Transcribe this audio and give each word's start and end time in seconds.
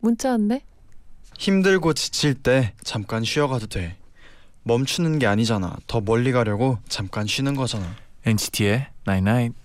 문자 0.00 0.30
왔네. 0.30 0.62
힘들고 1.38 1.94
지칠 1.94 2.34
때 2.34 2.74
잠깐 2.82 3.24
쉬어가도 3.24 3.66
돼. 3.66 3.96
멈추는 4.62 5.18
게 5.18 5.26
아니잖아. 5.26 5.76
더 5.86 6.00
멀리 6.00 6.32
가려고 6.32 6.78
잠깐 6.88 7.26
쉬는 7.26 7.54
거잖아. 7.54 7.94
NCT의 8.26 8.88
Night 9.06 9.30
Night. 9.30 9.59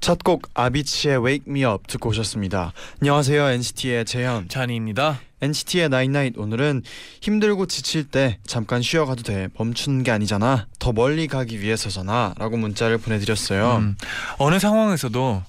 첫 0.00 0.18
곡 0.24 0.48
아비치의 0.54 1.22
Wake 1.24 1.44
Me 1.48 1.64
Up 1.64 1.84
듣고 1.86 2.08
오셨습니다. 2.10 2.72
안녕하세요 3.00 3.48
NCT의 3.50 4.04
재현. 4.06 4.48
잔이입니다. 4.48 5.20
NCT의 5.42 5.84
Night 5.86 6.10
Night 6.10 6.40
오늘은 6.40 6.82
힘들고 7.20 7.66
지칠 7.66 8.04
때 8.04 8.38
잠깐 8.46 8.82
쉬어가도 8.82 9.22
돼. 9.22 9.48
멈추는 9.56 10.02
게 10.02 10.10
아니잖아. 10.10 10.66
더 10.78 10.92
멀리 10.92 11.26
가기 11.26 11.60
위해서잖아.라고 11.60 12.56
문자를 12.56 12.98
보내드렸어요. 12.98 13.76
음, 13.76 13.96
어느 14.38 14.58
상황에서도 14.58 15.42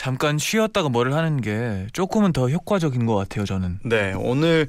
잠깐 0.00 0.38
쉬었다가 0.38 0.88
뭐를 0.88 1.12
하는 1.12 1.42
게 1.42 1.86
조금은 1.92 2.32
더 2.32 2.48
효과적인 2.48 3.04
것 3.04 3.16
같아요. 3.16 3.44
저는. 3.44 3.80
네 3.84 4.14
오늘 4.16 4.66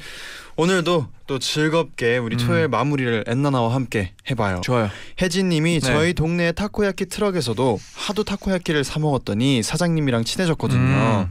오늘도 0.57 1.07
또 1.25 1.39
즐겁게 1.39 2.17
우리 2.17 2.35
음. 2.35 2.45
토요일 2.45 2.67
마무리를 2.67 3.23
엔나나와 3.25 3.73
함께 3.73 4.11
해봐요. 4.29 4.59
좋아요. 4.61 4.89
혜진님이 5.21 5.79
네. 5.79 5.79
저희 5.79 6.13
동네 6.13 6.51
타코야키 6.51 7.05
트럭에서도 7.05 7.79
하도 7.95 8.23
타코야키를 8.25 8.83
사 8.83 8.99
먹었더니 8.99 9.63
사장님이랑 9.63 10.25
친해졌거든요. 10.25 10.79
음. 10.81 11.29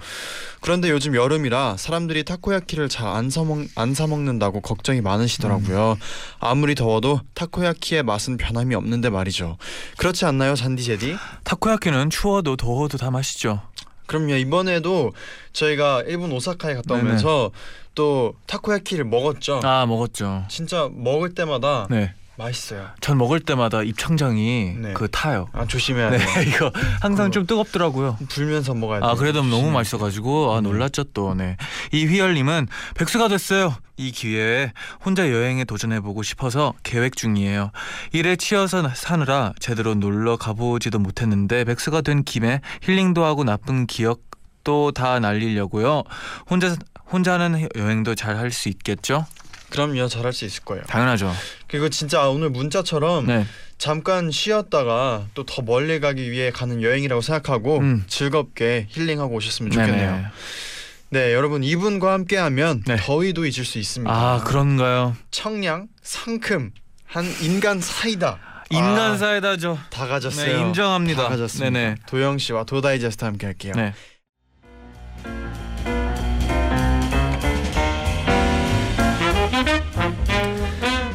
그런데 0.63 0.91
요즘 0.91 1.15
여름이라 1.15 1.77
사람들이 1.79 2.25
타코야키를 2.25 2.89
잘 2.89 3.11
안 3.11 3.29
사먹 3.29 3.67
안사 3.75 4.07
먹는다고 4.07 4.63
걱정이 4.63 5.03
많으시더라고요. 5.03 5.93
음. 5.93 6.05
아무리 6.39 6.75
더워도 6.75 7.21
타코야키의 7.35 8.03
맛은 8.05 8.39
변함이 8.39 8.75
없는데 8.75 9.11
말이죠. 9.11 9.59
그렇지 9.99 10.25
않나요, 10.25 10.55
잔디 10.55 10.85
제디? 10.85 11.17
타코야키는 11.45 12.09
추워도 12.09 12.57
더워도 12.57 12.97
다 12.97 13.11
맛있죠. 13.11 13.61
그럼요. 14.11 14.35
이번에도 14.35 15.13
저희가 15.53 16.03
일본 16.09 16.33
오사카에 16.33 16.75
갔다 16.75 16.97
네네. 16.97 17.07
오면서 17.09 17.53
또 17.95 18.35
타코야키를 18.47 19.05
먹었죠. 19.05 19.61
아 19.63 19.87
먹었죠. 19.87 20.47
진짜 20.49 20.91
먹을 20.93 21.33
때마다 21.33 21.87
네. 21.89 22.13
맛있어요. 22.41 22.89
전 23.01 23.19
먹을 23.19 23.41
때마다 23.41 23.83
입천장이 23.83 24.75
네. 24.79 24.93
그 24.95 25.09
타요. 25.11 25.49
아 25.53 25.67
조심해야 25.67 26.11
네, 26.11 26.19
돼요. 26.19 26.29
이거 26.49 26.73
항상. 27.01 27.31
좀 27.31 27.47
뜨겁더라고요. 27.47 28.19
불면서 28.29 28.75
먹어야 28.75 29.01
돼요. 29.01 29.09
아 29.11 29.15
그래도 29.15 29.43
너무. 29.43 29.71
맛있어가지고 29.71 30.55
아 30.55 30.61
네. 30.61 30.69
놀랐죠 30.69 31.05
또. 31.15 31.35
네. 31.35 31.57
이휘열님은 31.93 32.67
백수가 32.97 33.29
됐어요. 33.29 33.75
이 33.97 34.11
기회에 34.13 34.73
혼자 35.05 35.31
여행에 35.31 35.65
도전해보고 35.65 36.23
싶어서 36.23 36.73
계획 36.83 37.17
중이에요. 37.17 37.71
일에 38.13 38.37
치여서 38.37 38.89
사느라 38.95 39.53
제대로 39.61 39.95
놀러 39.95 40.37
가보지도 40.37 40.99
못했는데 40.99 41.65
백수가 41.65 42.01
된 42.01 42.25
김에 42.25 42.61
힐링도 42.83 43.25
하고 43.25 43.45
나쁜 43.45 43.87
기억 43.87 44.21
도 44.65 44.93
다 44.93 45.19
날리려고요. 45.21 46.03
혼자 46.51 46.77
혼자 47.11 47.33
하는 47.35 47.67
여행도 47.77 48.15
잘 48.15 48.37
할 48.37 48.51
수 48.53 48.69
있겠죠? 48.69 49.25
그럼요, 49.71 50.09
잘할 50.09 50.33
수 50.33 50.45
있을 50.45 50.63
거예요. 50.65 50.83
당연하죠. 50.85 51.33
그리고 51.69 51.89
진짜 51.89 52.29
오늘 52.29 52.51
문자처럼 52.51 53.27
네. 53.27 53.47
잠깐 53.79 54.31
쉬었다가 54.31 55.27
또 55.35 55.45
더 55.45 55.63
멀리 55.63 56.01
가기 56.01 56.31
위해 56.31 56.51
가는 56.51 56.83
여행이라고 56.83 57.23
생각하고 57.23 57.79
음. 57.79 58.05
즐겁게 58.09 58.87
힐링하고 58.91 59.35
오셨으면 59.37 59.71
좋겠네요. 59.73 60.11
네네. 60.13 60.27
네, 61.13 61.33
여러분 61.35 61.65
이분과 61.65 62.13
함께하면 62.13 62.83
네. 62.87 62.97
더위도 62.97 63.45
잊을 63.47 63.65
수 63.65 63.79
있습니다. 63.79 64.13
아 64.13 64.45
그런가요? 64.45 65.17
청량, 65.31 65.89
상큼, 66.03 66.71
한 67.07 67.25
인간 67.43 67.81
사이다. 67.81 68.39
인간 68.71 69.13
아, 69.13 69.17
사이다죠. 69.17 69.79
다 69.91 70.07
가졌어요. 70.07 70.57
네, 70.57 70.61
인정합니다. 70.61 71.25
다 71.25 71.29
가졌습니다. 71.31 71.71
네네. 71.71 71.95
도영 72.07 72.39
씨와 72.39 72.63
도다이제스트 72.65 73.25
함께할게요. 73.25 73.73
네. 73.75 73.93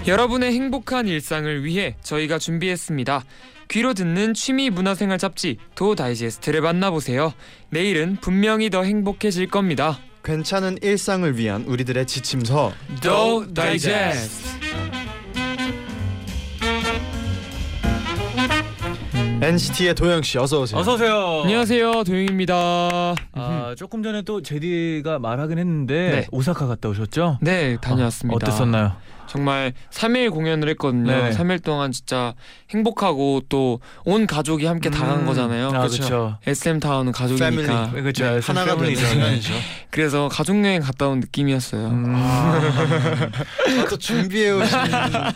여러분의 0.08 0.54
행복한 0.54 1.08
일상을 1.08 1.64
위해 1.64 1.96
저희가 2.04 2.38
준비했습니다. 2.38 3.24
귀로 3.70 3.96
듣는 3.96 4.36
취미 4.36 4.70
문화생활 4.70 5.18
잡지 5.18 5.58
도 5.74 5.96
다이제스트를 5.96 6.62
만나보세요. 6.62 7.34
내일은 7.72 8.18
분명히 8.22 8.70
더 8.70 8.84
행복해질 8.84 9.48
겁니다. 9.48 9.98
괜찮은 10.24 10.78
일상을 10.84 11.38
위한 11.38 11.64
우리들의 11.64 12.06
지침서 12.06 12.74
도 13.02 13.54
다이제스트. 13.54 14.56
NCT의 19.42 19.96
도영 19.96 20.22
씨 20.22 20.38
어서 20.38 20.62
오세요. 20.62 20.80
어서 20.80 20.94
오세요. 20.94 21.42
안녕하세요, 21.44 22.04
도영입니다. 22.04 22.56
아 23.34 23.76
조금 23.78 24.02
전에 24.02 24.22
또 24.22 24.42
제디가 24.42 25.20
말하긴 25.20 25.58
했는데 25.60 26.12
네. 26.12 26.28
오사카 26.32 26.68
갔다 26.68 26.90
오셨죠? 26.90 27.40
네, 27.42 27.78
다녀왔습니다. 27.82 28.34
어, 28.34 28.38
어땠었나요? 28.38 28.94
정말 29.28 29.74
3일 29.92 30.32
공연을 30.32 30.70
했거든요. 30.70 31.12
네. 31.12 31.30
3일 31.32 31.64
동안 31.64 31.92
진짜 31.92 32.34
행복하고 32.70 33.42
또 33.50 33.80
온 34.06 34.28
가족이 34.28 34.66
함께 34.66 34.90
다간 34.90 35.22
음, 35.22 35.26
거잖아요. 35.26 35.68
아 35.68 35.88
그렇죠. 35.88 36.38
SM 36.46 36.80
타운은 36.80 37.12
가족이니까. 37.12 37.50
패밀리. 37.92 38.02
그렇죠. 38.02 38.24
네, 38.26 38.40
하나가 38.44 38.78
되는. 38.78 38.96
시간이죠. 38.96 39.54
그래서 39.90 40.28
가족 40.32 40.64
여행 40.64 40.82
갔다 40.82 41.08
온 41.08 41.20
느낌이었어요. 41.22 41.88
음. 41.88 42.14
아, 42.16 42.60
또 43.90 43.98
준비해 43.98 44.52
오신 44.52 44.78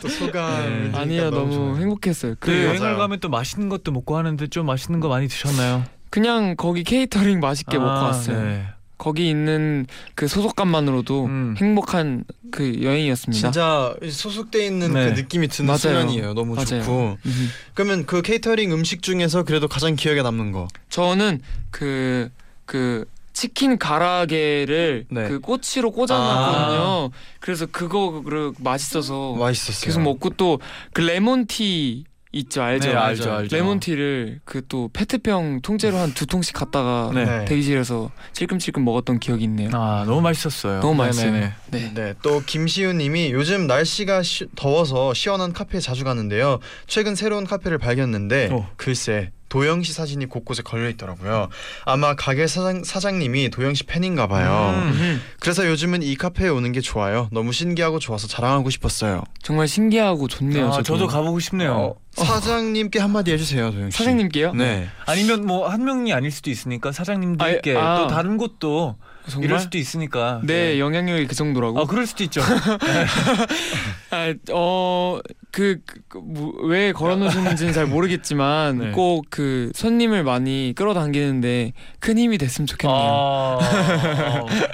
또 0.01 0.07
소감. 0.07 0.91
네. 0.91 0.97
아니요, 0.99 1.29
너무 1.31 1.77
행복했어요. 1.79 2.35
그그 2.39 2.51
여행을 2.53 2.79
맞아요. 2.79 2.97
가면 2.97 3.19
또 3.19 3.29
맛있는 3.29 3.69
것도 3.69 3.91
먹고 3.91 4.17
하는데 4.17 4.45
좀 4.47 4.65
맛있는 4.65 4.99
거 4.99 5.07
많이 5.09 5.27
드셨나요? 5.27 5.83
그냥 6.09 6.55
거기 6.57 6.83
케이터링 6.83 7.39
맛있게 7.39 7.77
먹고 7.77 7.89
아, 7.89 8.03
왔어요. 8.05 8.41
네. 8.43 8.67
거기 8.99 9.29
있는 9.29 9.87
그 10.13 10.27
소속감만으로도 10.27 11.25
음. 11.25 11.55
행복한 11.57 12.25
그 12.51 12.83
여행이었습니다. 12.83 13.51
진짜 13.51 13.95
소속돼 14.07 14.63
있는 14.65 14.93
네. 14.93 15.09
그 15.13 15.19
느낌이 15.21 15.47
드는 15.47 15.67
맞아요. 15.67 15.77
수련이에요. 15.79 16.33
너무 16.35 16.53
맞아요. 16.53 16.83
좋고. 16.83 17.17
음. 17.25 17.49
그러면 17.73 18.05
그 18.05 18.21
케이터링 18.21 18.71
음식 18.73 19.01
중에서 19.01 19.43
그래도 19.43 19.67
가장 19.67 19.95
기억에 19.95 20.21
남는 20.21 20.51
거. 20.51 20.67
저는 20.89 21.41
그그 21.71 23.05
치킨 23.31 23.77
가라게를 23.77 25.05
네. 25.09 25.29
그 25.29 25.39
꼬치로 25.39 25.91
꽂아놨거든요. 25.91 27.11
그래서 27.39 27.65
그거 27.67 28.21
그 28.21 28.53
맛있어서 28.59 29.33
맛있었어요. 29.35 29.85
계속 29.85 30.01
먹고 30.01 30.31
또 30.31 30.59
그 30.91 31.01
레몬티 31.01 32.03
있죠 32.31 32.61
알죠? 32.61 32.89
네, 32.89 32.95
알죠, 32.95 33.31
알죠. 33.33 33.55
레몬티를 33.55 34.41
그 34.45 34.61
또 34.69 34.87
페트병 34.93 35.61
통째로 35.61 35.97
한 35.97 36.13
두 36.13 36.27
통씩 36.27 36.53
갖다가 36.53 37.09
네. 37.13 37.25
네. 37.25 37.45
대기실에서 37.45 38.11
찔끔찔끔 38.33 38.85
먹었던 38.85 39.19
기억이 39.19 39.43
있네요. 39.45 39.69
아 39.73 40.03
너무 40.05 40.21
맛있었어요. 40.21 40.79
너무 40.81 40.93
맛있어요. 40.95 41.31
네네 41.31 41.53
네. 41.71 41.79
네. 41.79 41.91
네, 41.93 42.13
또 42.21 42.41
김시우님이 42.45 43.31
요즘 43.31 43.65
날씨가 43.65 44.21
시, 44.21 44.45
더워서 44.55 45.13
시원한 45.15 45.53
카페에 45.53 45.79
자주 45.81 46.03
가는데요. 46.03 46.59
최근 46.85 47.15
새로운 47.15 47.45
카페를 47.45 47.79
발견했는데 47.79 48.49
어. 48.51 48.69
글쎄 48.77 49.31
도영 49.49 49.83
씨 49.83 49.93
사진이 49.93 50.27
곳곳에 50.27 50.61
걸려 50.63 50.89
있더라고요. 50.89 51.49
아마 51.85 52.15
가게 52.15 52.47
사장 52.47 52.83
사장님이 52.83 53.49
도영 53.49 53.73
씨 53.73 53.83
팬인가 53.83 54.27
봐요. 54.27 54.73
음. 54.75 55.21
그래서 55.39 55.67
요즘은 55.67 56.03
이 56.03 56.15
카페에 56.15 56.49
오는 56.49 56.71
게 56.71 56.81
좋아요. 56.81 57.27
너무 57.31 57.51
신기하고 57.51 57.99
좋아서 57.99 58.27
자랑하고 58.27 58.69
싶었어요. 58.69 59.23
정말 59.41 59.67
신기하고 59.67 60.27
좋네요. 60.27 60.67
아, 60.67 60.71
저도. 60.71 60.83
저도 60.83 61.07
가보고 61.07 61.39
싶네요. 61.39 61.73
어, 61.75 61.95
사장님께 62.15 62.99
한마디 62.99 63.31
해주세요, 63.31 63.71
도영 63.71 63.89
씨. 63.91 63.97
사장님께요? 63.97 64.53
네. 64.53 64.89
아니면 65.05 65.45
뭐 65.45 65.69
한 65.69 65.83
명이 65.85 66.13
아닐 66.13 66.31
수도 66.31 66.49
있으니까 66.49 66.91
사장님들께 66.91 67.75
아, 67.75 67.81
아. 67.95 67.97
또 67.99 68.07
다른 68.07 68.37
곳도 68.37 68.95
정말 69.27 69.45
이럴 69.45 69.59
수도 69.59 69.77
있으니까. 69.77 70.41
네 70.43 70.79
영향력이 70.79 71.27
그 71.27 71.35
정도라고. 71.35 71.79
아 71.81 71.85
그럴 71.85 72.05
수도 72.07 72.23
있죠. 72.23 72.41
아, 74.11 74.33
어, 74.51 75.19
그, 75.51 75.79
그, 76.07 76.21
왜 76.63 76.91
걸어놓으셨는지는 76.91 77.73
잘 77.73 77.87
모르겠지만, 77.87 78.77
네. 78.79 78.91
꼭그 78.91 79.71
손님을 79.73 80.23
많이 80.23 80.73
끌어당기는데 80.75 81.73
큰 81.99 82.17
힘이 82.17 82.37
됐으면 82.37 82.67
좋겠네요. 82.67 82.97
아, 82.99 83.59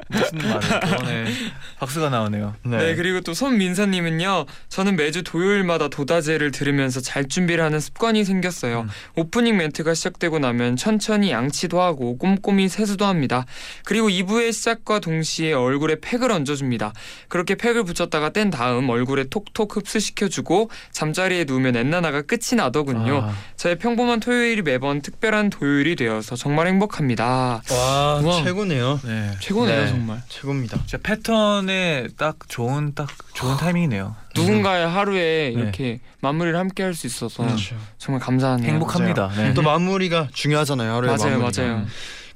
무슨 0.10 0.38
말을 0.38 0.80
또, 0.98 1.06
네. 1.06 1.26
박수가 1.80 2.10
나오네요. 2.10 2.56
네. 2.64 2.96
그리고 2.96 3.22
또 3.22 3.34
손민사님은요, 3.34 4.46
저는 4.68 4.98
매주 4.98 5.24
토요일마다 5.24 5.88
도다제를 5.88 6.52
들으면서 6.52 7.00
잘 7.00 7.28
준비를 7.28 7.64
하는 7.64 7.80
습관이 7.80 8.26
생겼어요. 8.26 8.82
음. 8.82 8.90
오프닝 9.16 9.56
멘트가 9.56 9.94
시작되고 9.94 10.40
나면 10.40 10.76
천천히 10.76 11.32
양치도 11.32 11.82
하고 11.82 12.18
꼼꼼히 12.18 12.68
세수도 12.68 13.06
합니다. 13.06 13.46
그리고 13.86 14.10
2부의 14.10 14.52
시작과 14.52 15.00
동시에 15.00 15.54
얼굴에 15.54 15.98
팩을 16.02 16.32
얹어줍니다. 16.32 16.94
그렇게 17.30 17.56
팩을 17.56 17.84
붙였다가 17.86 18.30
뗀 18.30 18.50
다음 18.50 18.90
얼굴에 18.90 19.26
톡톡 19.26 19.78
흡수시켜주고 19.78 20.65
잠자리에 20.92 21.46
누우면 21.46 21.76
엔나나가 21.76 22.22
끝이 22.22 22.56
나더군요. 22.58 23.22
아, 23.24 23.34
저의 23.56 23.78
평범한 23.78 24.20
토요일이 24.20 24.62
매번 24.62 25.02
특별한 25.02 25.50
토요일이 25.50 25.96
되어서 25.96 26.36
정말 26.36 26.68
행복합니다. 26.68 27.62
와 27.72 28.20
우와. 28.24 28.44
최고네요. 28.44 29.00
네. 29.04 29.32
최고네요 29.40 29.82
네. 29.82 29.88
정말. 29.88 30.22
최고입니다. 30.30 30.78
진짜 30.86 30.98
패턴에 31.04 32.08
딱 32.18 32.38
좋은 32.48 32.94
딱 32.96 33.10
좋은 33.34 33.58
타이밍이네요. 33.58 34.16
누군가의 34.36 34.88
하루에 34.88 35.52
네. 35.56 35.62
이렇게 35.62 36.00
마무리를 36.22 36.58
함께 36.58 36.84
할 36.84 36.94
수 36.96 37.08
있어서 37.08 37.44
그렇죠. 37.44 37.76
정말 37.98 38.22
감사하네요. 38.22 38.72
행복합니다. 38.72 39.30
네. 39.36 39.54
또 39.54 39.62
마무리가 39.62 40.30
중요하잖아요. 40.34 40.94
하루의 40.96 41.18
맞아요, 41.18 41.38
마무리가. 41.40 41.62
맞아요. 41.64 41.86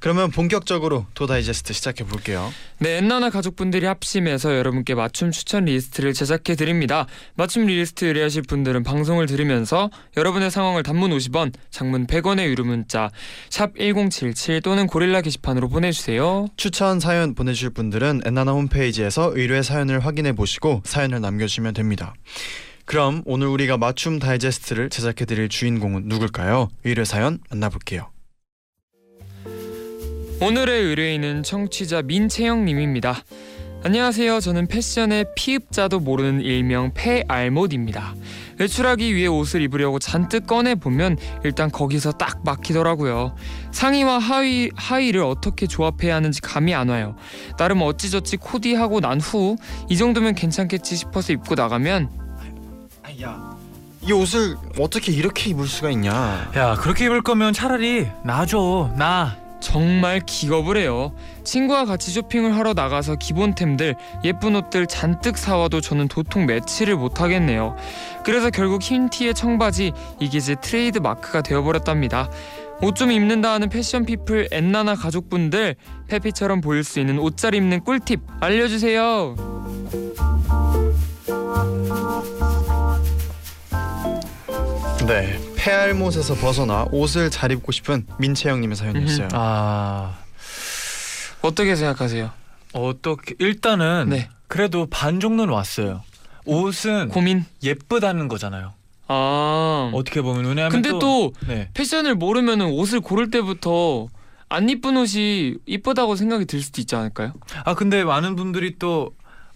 그러면 0.00 0.30
본격적으로 0.30 1.06
도 1.14 1.26
다이제스트 1.26 1.72
시작해 1.72 2.04
볼게요. 2.04 2.52
네, 2.78 2.96
엔나나 2.96 3.30
가족분들이 3.30 3.86
합심해서 3.86 4.56
여러분께 4.56 4.94
맞춤 4.94 5.30
추천 5.30 5.66
리스트를 5.66 6.14
제작해 6.14 6.56
드립니다. 6.56 7.06
맞춤 7.34 7.66
리스트 7.66 8.06
의뢰하실 8.06 8.42
분들은 8.42 8.82
방송을 8.82 9.26
들으면서 9.26 9.90
여러분의 10.16 10.50
상황을 10.50 10.82
단문 10.82 11.10
50원, 11.10 11.52
장문 11.70 12.06
100원의 12.06 12.46
유료 12.46 12.64
문자 12.64 13.10
샵 13.50 13.74
#1077 13.74 14.62
또는 14.62 14.86
고릴라 14.86 15.20
게시판으로 15.20 15.68
보내주세요. 15.68 16.48
추천 16.56 16.98
사연 16.98 17.34
보내주실 17.34 17.70
분들은 17.70 18.22
엔나나 18.24 18.52
홈페이지에서 18.52 19.32
의뢰 19.34 19.62
사연을 19.62 20.00
확인해 20.00 20.32
보시고 20.32 20.82
사연을 20.84 21.20
남겨주시면 21.20 21.74
됩니다. 21.74 22.14
그럼 22.86 23.22
오늘 23.24 23.46
우리가 23.46 23.76
맞춤 23.76 24.18
다이제스트를 24.18 24.90
제작해 24.90 25.24
드릴 25.24 25.48
주인공은 25.48 26.04
누굴까요? 26.06 26.70
의뢰 26.84 27.04
사연 27.04 27.38
만나볼게요. 27.50 28.10
오늘의 30.40 30.82
의뢰인은 30.84 31.42
청취자 31.42 32.02
민채영님입니다. 32.02 33.16
안녕하세요. 33.82 34.40
저는 34.40 34.66
패션의 34.66 35.26
피읍자도 35.36 36.00
모르는 36.00 36.42
일명 36.42 36.92
폐알못입니다. 36.94 38.14
외출하기 38.58 39.14
위해 39.14 39.26
옷을 39.26 39.62
입으려고 39.62 39.98
잔뜩 39.98 40.46
꺼내 40.46 40.74
보면 40.74 41.16
일단 41.44 41.70
거기서 41.70 42.12
딱 42.12 42.40
막히더라고요. 42.44 43.34
상의와 43.72 44.18
하의 44.18 44.70
하의를 44.76 45.22
어떻게 45.22 45.66
조합해야 45.66 46.14
하는지 46.16 46.42
감이 46.42 46.74
안 46.74 46.90
와요. 46.90 47.16
나름 47.58 47.80
어찌저찌 47.82 48.36
코디하고 48.36 49.00
난 49.00 49.18
후 49.20 49.56
이 49.88 49.96
정도면 49.96 50.34
괜찮겠지 50.34 50.96
싶어서 50.96 51.32
입고 51.32 51.54
나가면 51.54 52.10
야, 53.22 53.56
이 54.06 54.12
옷을 54.12 54.56
어떻게 54.78 55.12
이렇게 55.12 55.50
입을 55.50 55.66
수가 55.66 55.90
있냐? 55.90 56.50
야 56.56 56.74
그렇게 56.80 57.06
입을 57.06 57.22
거면 57.22 57.52
차라리 57.54 58.06
놔줘 58.24 58.94
나. 58.98 59.36
정말 59.60 60.20
기겁을 60.20 60.76
해요. 60.76 61.12
친구와 61.44 61.84
같이 61.84 62.10
쇼핑을 62.10 62.56
하러 62.56 62.72
나가서 62.72 63.16
기본템들 63.16 63.94
예쁜 64.24 64.56
옷들 64.56 64.86
잔뜩 64.86 65.36
사와도 65.36 65.80
저는 65.80 66.08
도통 66.08 66.46
매치를 66.46 66.96
못 66.96 67.20
하겠네요. 67.20 67.76
그래서 68.24 68.50
결국 68.50 68.82
흰 68.82 69.08
티에 69.10 69.32
청바지 69.32 69.92
이게 70.18 70.40
제 70.40 70.54
트레이드 70.54 70.98
마크가 70.98 71.42
되어버렸답니다. 71.42 72.30
옷 72.82 72.94
좀 72.94 73.12
입는다 73.12 73.52
하는 73.52 73.68
패션 73.68 74.06
people 74.06 74.48
엔나나 74.50 74.94
가족분들 74.94 75.76
패피처럼 76.08 76.62
보일 76.62 76.82
수 76.82 76.98
있는 76.98 77.18
옷 77.18 77.36
잘 77.36 77.54
입는 77.54 77.84
꿀팁 77.84 78.20
알려주세요. 78.40 79.36
네, 85.06 85.38
패알못에서 85.60 86.36
벗어나 86.36 86.86
옷을 86.90 87.30
잘 87.30 87.52
입고 87.52 87.70
싶은 87.70 88.06
민채영님의 88.18 88.76
사연이었어요. 88.76 89.28
아 89.32 90.18
어떻게 91.42 91.76
생각하세요? 91.76 92.30
어떻게 92.72 93.34
일단은 93.38 94.08
네. 94.08 94.30
그래도 94.48 94.86
반 94.86 95.20
정도는 95.20 95.52
왔어요. 95.52 96.02
옷은 96.46 97.10
고민. 97.10 97.44
예쁘다는 97.62 98.28
거잖아요. 98.28 98.72
아. 99.08 99.90
어떻게 99.92 100.22
보면 100.22 100.46
왜냐하면 100.46 100.70
근데 100.70 100.90
또 100.98 101.32
네. 101.46 101.68
패션을 101.74 102.14
모르면 102.14 102.62
옷을 102.62 103.00
고를 103.00 103.30
때부터 103.30 104.08
안 104.48 104.68
이쁜 104.70 104.96
옷이 104.96 105.56
이쁘다고 105.66 106.16
생각이 106.16 106.46
들 106.46 106.62
수도 106.62 106.80
있지 106.80 106.96
않을까요? 106.96 107.34
아 107.64 107.74
근데 107.74 108.02
많은 108.02 108.34
분들이 108.34 108.76
또 108.78 109.10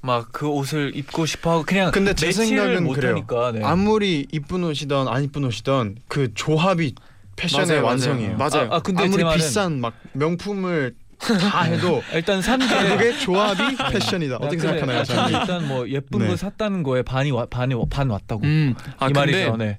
막 0.05 0.29
그 0.33 0.47
옷을 0.49 0.93
입고 0.95 1.25
싶어하고 1.27 1.65
그냥 1.65 1.91
근데 1.91 2.13
제 2.15 2.31
생각은 2.31 2.87
그래요. 2.93 3.15
못하니까 3.15 3.53
네. 3.53 3.65
아무리 3.65 4.27
이쁜 4.33 4.63
옷이든 4.65 5.09
안 5.09 5.25
이쁜 5.25 5.45
옷이든 5.45 5.97
그 6.09 6.33
조합이 6.35 6.95
패션의 7.37 7.69
맞아요. 7.69 7.85
완성이에요. 7.85 8.37
맞아요. 8.37 8.69
아, 8.71 8.77
아, 8.77 8.81
근데 8.81 9.05
아무리 9.05 9.19
제 9.19 9.25
말은 9.25 9.37
비싼 9.39 9.81
막 9.81 9.95
명품을 10.13 10.95
다 11.19 11.63
해도 11.63 12.03
일단 12.13 12.43
산게 12.43 12.67
결국에 12.67 13.19
조합이 13.19 13.77
패션이다. 13.93 14.37
어떻게 14.37 14.57
근데 14.57 14.69
생각하나요, 14.81 15.05
저는 15.05 15.23
저는? 15.33 15.41
일단 15.41 15.69
뭐 15.69 15.89
예쁜 15.89 16.19
네. 16.21 16.27
거 16.29 16.37
샀다는 16.37 16.83
거에 16.83 17.03
반이 17.03 17.31
와, 17.31 17.47
반이 17.47 17.73
와- 17.75 17.85
반 17.89 18.11
왔다고 18.11 18.43
음. 18.45 18.75
아이 18.99 19.11
근데 19.13 19.21
말이죠. 19.21 19.57
네. 19.57 19.77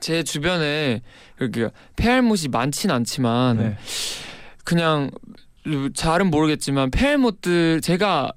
제 0.00 0.22
주변에 0.22 1.02
이렇게 1.40 1.70
폐알못이 1.96 2.48
많진 2.50 2.90
않지만 2.90 3.56
네. 3.58 3.76
그냥 4.64 5.10
잘은 5.94 6.30
모르겠지만 6.30 6.90
폐알못들 6.90 7.80
제가 7.80 8.32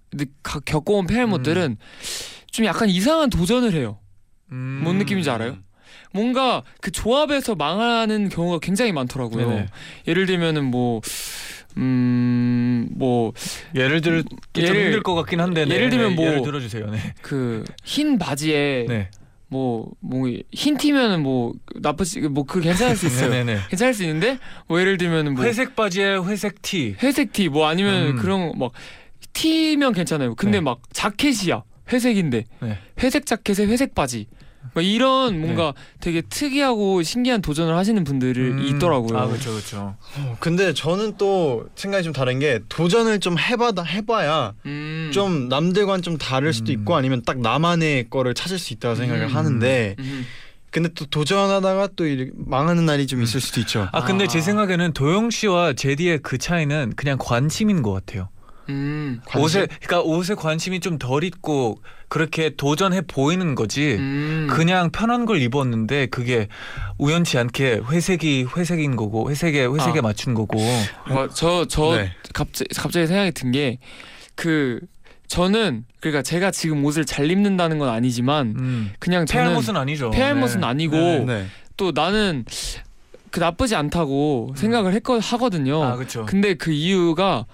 겪어온 0.66 1.08
폐알못들은 1.08 1.78
좀 2.52 2.66
약간 2.66 2.90
이상한 2.90 3.30
도전을 3.30 3.74
해요. 3.74 4.00
음. 4.52 4.82
뭔 4.84 4.98
느낌인지 4.98 5.30
알아요? 5.30 5.58
뭔가 6.12 6.64
그 6.82 6.92
조합에서 6.92 7.54
망하는 7.56 8.30
경우가 8.30 8.60
굉장히 8.60 8.92
많더라고요. 8.92 9.48
네네. 9.50 9.66
예를 10.08 10.26
들면은 10.26 10.66
뭐 10.66 11.02
음, 11.78 12.88
뭐, 12.92 13.32
예를 13.76 14.02
들기 14.02 14.28
좀 14.54 14.64
예를- 14.64 14.86
힘들 14.86 15.04
것 15.04 15.14
같긴 15.16 15.40
한데 15.40 15.66
네, 15.66 15.76
예를 15.76 15.90
들면 15.92 16.10
네, 16.10 16.16
뭐- 16.16 16.26
예를 16.26 16.42
들어주세요. 16.42 16.88
네. 16.90 16.98
그, 17.22 17.64
흰 17.84 18.18
바지에, 18.18 18.86
네. 18.90 19.10
뭐, 19.50 19.92
뭐, 20.00 20.28
흰 20.52 20.78
티면은 20.78 21.24
뭐, 21.24 21.54
나쁘지, 21.76 22.22
뭐, 22.22 22.44
그 22.46 22.62
괜찮을 22.62 22.96
수 22.96 23.08
있어요. 23.08 23.32
괜찮을 23.70 23.94
수 23.94 24.04
있는데, 24.04 24.38
뭐, 24.68 24.80
예를 24.80 24.98
들면은 24.98 25.34
뭐, 25.34 25.44
회색 25.44 25.76
바지에 25.76 26.18
회색 26.18 26.62
티. 26.62 26.96
회색 27.02 27.34
티, 27.34 27.50
뭐, 27.50 27.68
아니면 27.68 28.10
음. 28.12 28.16
그런, 28.18 28.52
막, 28.58 28.72
티면 29.34 29.94
괜찮아요. 29.94 30.36
근데 30.36 30.58
네. 30.58 30.62
막, 30.62 30.82
자켓이야. 30.94 31.64
회색인데. 31.92 32.46
네. 32.62 32.78
회색 33.02 33.26
자켓에 33.26 33.66
회색 33.66 33.96
바지. 33.96 34.28
막 34.80 34.86
이런 34.86 35.42
뭔가 35.42 35.74
되게 36.00 36.22
특이하고 36.22 37.04
신기한 37.04 37.42
도전을 37.42 37.76
하시는 37.76 38.02
분들이 38.06 38.40
음. 38.40 38.60
있더라고요. 38.60 39.18
아 39.18 39.28
그렇죠 39.28 39.52
그렇죠. 39.52 39.98
어, 40.18 40.38
근데 40.40 40.74
저는 40.74 41.18
또 41.18 41.68
생각이 41.76 42.04
좀 42.06 42.14
다른 42.14 42.40
게 42.40 42.62
도전을 42.70 43.20
좀 43.20 43.38
해봐다 43.38 43.84
해봐야 43.84 44.54
음. 44.66 45.12
좀 45.14 45.50
남들과는 45.50 46.02
좀 46.02 46.18
다를 46.18 46.54
수도 46.54 46.72
음. 46.72 46.80
있고 46.80 46.96
아니면 46.96 47.24
딱 47.26 47.40
나만의 47.42 48.10
거를 48.10 48.34
찾을 48.34 48.58
수 48.58 48.74
있다고 48.74 48.96
생각을 48.96 49.24
음. 49.24 49.36
하는데 49.36 49.96
음. 50.00 50.26
근데 50.72 50.88
또 50.96 51.06
도전하다가 51.06 51.90
또 51.98 52.06
이렇게 52.06 52.32
망하는 52.38 52.86
날이 52.86 53.06
좀 53.06 53.22
있을 53.22 53.42
수도 53.42 53.60
있죠. 53.60 53.90
아 53.92 54.06
근데 54.06 54.26
아. 54.26 54.28
제 54.28 54.40
생각에는 54.40 54.94
도영 54.94 55.30
씨와 55.30 55.74
제디의 55.74 56.20
그 56.20 56.38
차이는 56.38 56.94
그냥 56.96 57.18
관심인 57.20 57.82
것 57.82 57.92
같아요. 57.92 58.30
음. 58.70 59.22
관심? 59.26 59.44
옷에 59.62 59.68
그러니까 59.82 60.02
옷에 60.02 60.36
관심이 60.36 60.80
좀 60.80 61.00
덜 61.00 61.24
있고 61.24 61.82
그렇게 62.10 62.50
도전해 62.56 63.02
보이는 63.02 63.56
거지. 63.56 63.96
음. 63.98 64.48
그냥 64.50 64.92
편한 64.92 65.26
걸 65.26 65.42
입었는데 65.42 66.08
그게 66.08 66.48
우연치 66.98 67.38
않게 67.38 67.82
회색이 67.90 68.48
회색인 68.56 68.96
거고 68.96 69.30
회색에 69.30 69.66
회색에 69.66 70.00
아. 70.00 70.02
맞춘 70.02 70.34
거고. 70.34 70.60
저저 71.34 71.96
네. 71.98 72.12
갑자기 72.34 72.68
갑자기 72.76 73.08
생각이 73.08 73.32
든 73.32 73.52
게그 73.52 74.80
저는 75.28 75.86
그러니까 76.00 76.24
제가 76.24 76.50
지금 76.52 76.84
옷을 76.84 77.06
잘 77.06 77.30
입는다는 77.30 77.78
건 77.78 77.90
아니지만 77.90 78.56
음. 78.60 78.92
그냥 79.00 79.26
저는 79.26 79.46
폐알못은 79.46 79.78
아니죠. 79.78 80.10
폐알못은 80.10 80.62
네. 80.62 80.68
아니고 80.68 80.96
네. 80.96 81.26
네. 81.26 81.46
또 81.78 81.92
나는 81.94 82.44
그 83.30 83.40
나쁘지 83.40 83.76
않다고 83.76 84.54
생각을 84.56 84.94
했거 84.94 85.20
하거든요. 85.20 85.84
아 85.84 85.96
그렇죠. 85.96 86.26
근데 86.26 86.56
그 86.56 86.72
이유가 86.72 87.46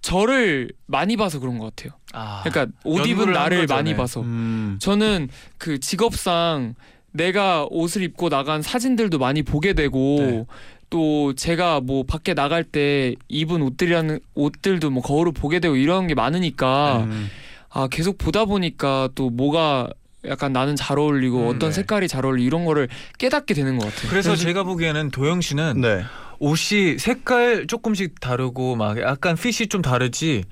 저를 0.00 0.70
많이 0.86 1.16
봐서 1.16 1.40
그런 1.40 1.58
것 1.58 1.74
같아요. 1.74 1.98
아. 2.12 2.42
그러니까 2.44 2.72
옷 2.84 3.06
입은 3.06 3.32
나를 3.32 3.66
많이 3.66 3.90
네. 3.90 3.96
봐서 3.96 4.20
음. 4.20 4.78
저는 4.80 5.28
그 5.58 5.80
직업상 5.80 6.74
내가 7.12 7.66
옷을 7.70 8.02
입고 8.02 8.28
나간 8.28 8.62
사진들도 8.62 9.18
많이 9.18 9.42
보게 9.42 9.72
되고 9.72 10.16
네. 10.18 10.46
또 10.90 11.34
제가 11.34 11.80
뭐 11.80 12.04
밖에 12.04 12.34
나갈 12.34 12.64
때 12.64 13.14
입은 13.28 13.60
옷들이라는 13.62 14.20
옷들도 14.34 14.90
뭐 14.90 15.02
거울을 15.02 15.32
보게 15.32 15.60
되고 15.60 15.76
이런 15.76 16.06
게 16.06 16.14
많으니까 16.14 17.00
음. 17.00 17.28
아 17.70 17.88
계속 17.88 18.16
보다 18.18 18.44
보니까 18.44 19.08
또 19.14 19.30
뭐가 19.30 19.90
약간 20.26 20.52
나는 20.52 20.76
잘 20.76 20.98
어울리고 20.98 21.42
음, 21.42 21.46
어떤 21.48 21.70
네. 21.70 21.72
색깔이 21.72 22.08
잘 22.08 22.24
어울리 22.24 22.44
이런 22.44 22.64
거를 22.64 22.88
깨닫게 23.18 23.54
되는 23.54 23.78
것 23.78 23.86
같아요. 23.86 24.10
그래서 24.10 24.34
제가 24.36 24.64
보기에는 24.64 25.10
도영 25.10 25.40
씨는 25.40 25.80
네. 25.80 26.04
옷이 26.38 26.98
색깔 26.98 27.66
조금씩 27.66 28.20
다르고 28.20 28.76
막 28.76 29.00
약간 29.00 29.36
핏이 29.36 29.68
좀 29.68 29.82
다르지 29.82 30.44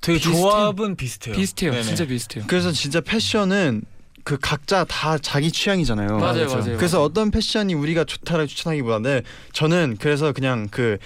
되게 0.00 0.18
비슷해요. 0.18 0.40
조합은 0.40 0.96
비슷해요. 0.96 1.36
비슷해요. 1.36 1.70
네네. 1.72 1.82
진짜 1.84 2.04
비슷해요. 2.04 2.44
그래서 2.46 2.72
진짜 2.72 3.00
패션은 3.00 3.82
그 4.24 4.38
각자 4.40 4.84
다 4.84 5.18
자기 5.18 5.50
취향이잖아요. 5.50 6.18
맞아요, 6.18 6.46
맞아요. 6.46 6.58
맞아요. 6.58 6.76
그래서 6.76 7.02
어떤 7.02 7.30
패션이 7.30 7.74
우리가 7.74 8.04
좋다라고 8.04 8.46
추천하기보다는 8.46 9.22
저는 9.52 9.96
그래서 9.98 10.32
그냥 10.32 10.68
그 10.70 10.98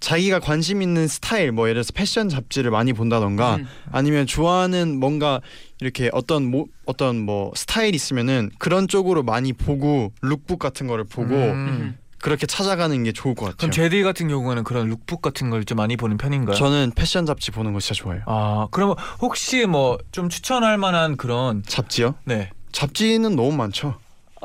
자기가 0.00 0.40
관심 0.40 0.80
있는 0.80 1.06
스타일 1.06 1.52
뭐 1.52 1.68
예를 1.68 1.82
들어서 1.82 1.92
패션 1.94 2.28
잡지를 2.28 2.70
많이 2.70 2.92
본다던가 2.92 3.56
음. 3.56 3.68
아니면 3.92 4.26
좋아하는 4.26 4.98
뭔가 4.98 5.40
이렇게 5.80 6.10
어떤 6.12 6.50
뭐 6.50 6.66
어떤 6.86 7.20
뭐 7.20 7.52
스타일 7.54 7.94
있으면은 7.94 8.50
그런 8.58 8.88
쪽으로 8.88 9.22
많이 9.22 9.52
보고 9.52 10.12
룩북 10.22 10.58
같은 10.58 10.86
거를 10.86 11.04
보고 11.04 11.34
음. 11.34 11.98
그렇게 12.22 12.46
찾아가는 12.46 13.02
게 13.04 13.12
좋을 13.12 13.34
것 13.34 13.46
같아요. 13.46 13.56
그럼 13.56 13.70
제디 13.70 14.02
같은 14.02 14.28
경우는 14.28 14.64
그런 14.64 14.88
룩북 14.88 15.22
같은 15.22 15.48
걸 15.50 15.64
좀 15.64 15.76
많이 15.76 15.96
보는 15.96 16.16
편인가요? 16.18 16.56
저는 16.56 16.92
패션 16.94 17.26
잡지 17.26 17.50
보는 17.50 17.72
거 17.72 17.80
진짜 17.80 17.94
좋아해요. 18.02 18.22
아, 18.26 18.66
그럼 18.70 18.94
혹시 19.20 19.66
뭐 19.66 19.98
좀 20.12 20.28
추천할 20.28 20.78
만한 20.78 21.16
그런 21.16 21.62
잡지요? 21.66 22.14
네. 22.24 22.50
잡지는 22.72 23.36
너무 23.36 23.52
많죠. 23.52 23.94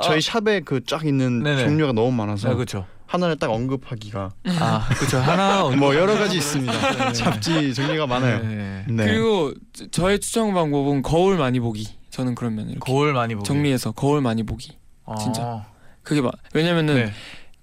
저희 0.04 0.20
샵에 0.22 0.60
그 0.62 0.82
쫙 0.86 1.06
있는 1.06 1.42
네네. 1.44 1.64
종류가 1.66 1.94
너무 1.94 2.12
많아서 2.12 2.50
아, 2.52 2.54
그렇죠. 2.56 2.86
하나를 3.08 3.38
딱 3.38 3.50
언급하기가 3.52 4.32
아, 4.60 4.90
그렇죠. 4.98 5.20
하나 5.20 5.64
뭐 5.70 5.96
여러 5.96 6.16
가지 6.16 6.38
있습니다. 6.38 7.14
잡지 7.14 7.74
종류가 7.74 8.08
많아요. 8.08 8.40
네. 8.44 8.84
네. 8.90 9.06
그리고 9.06 9.54
저- 9.74 9.88
저의 9.92 10.20
추천 10.20 10.54
방법은 10.54 11.02
거울 11.02 11.38
많이 11.38 11.60
보기. 11.60 11.88
저는 12.10 12.36
그러면 12.36 12.66
이렇게 12.70 12.80
거울 12.80 13.14
많이 13.14 13.36
보고 13.36 13.46
정리해서 13.46 13.92
거울 13.92 14.22
많이 14.22 14.44
보기. 14.44 14.78
아. 15.06 15.16
진짜. 15.16 15.66
그게 16.04 16.22
막 16.22 16.34
왜냐면은 16.54 16.96
네. 16.96 17.12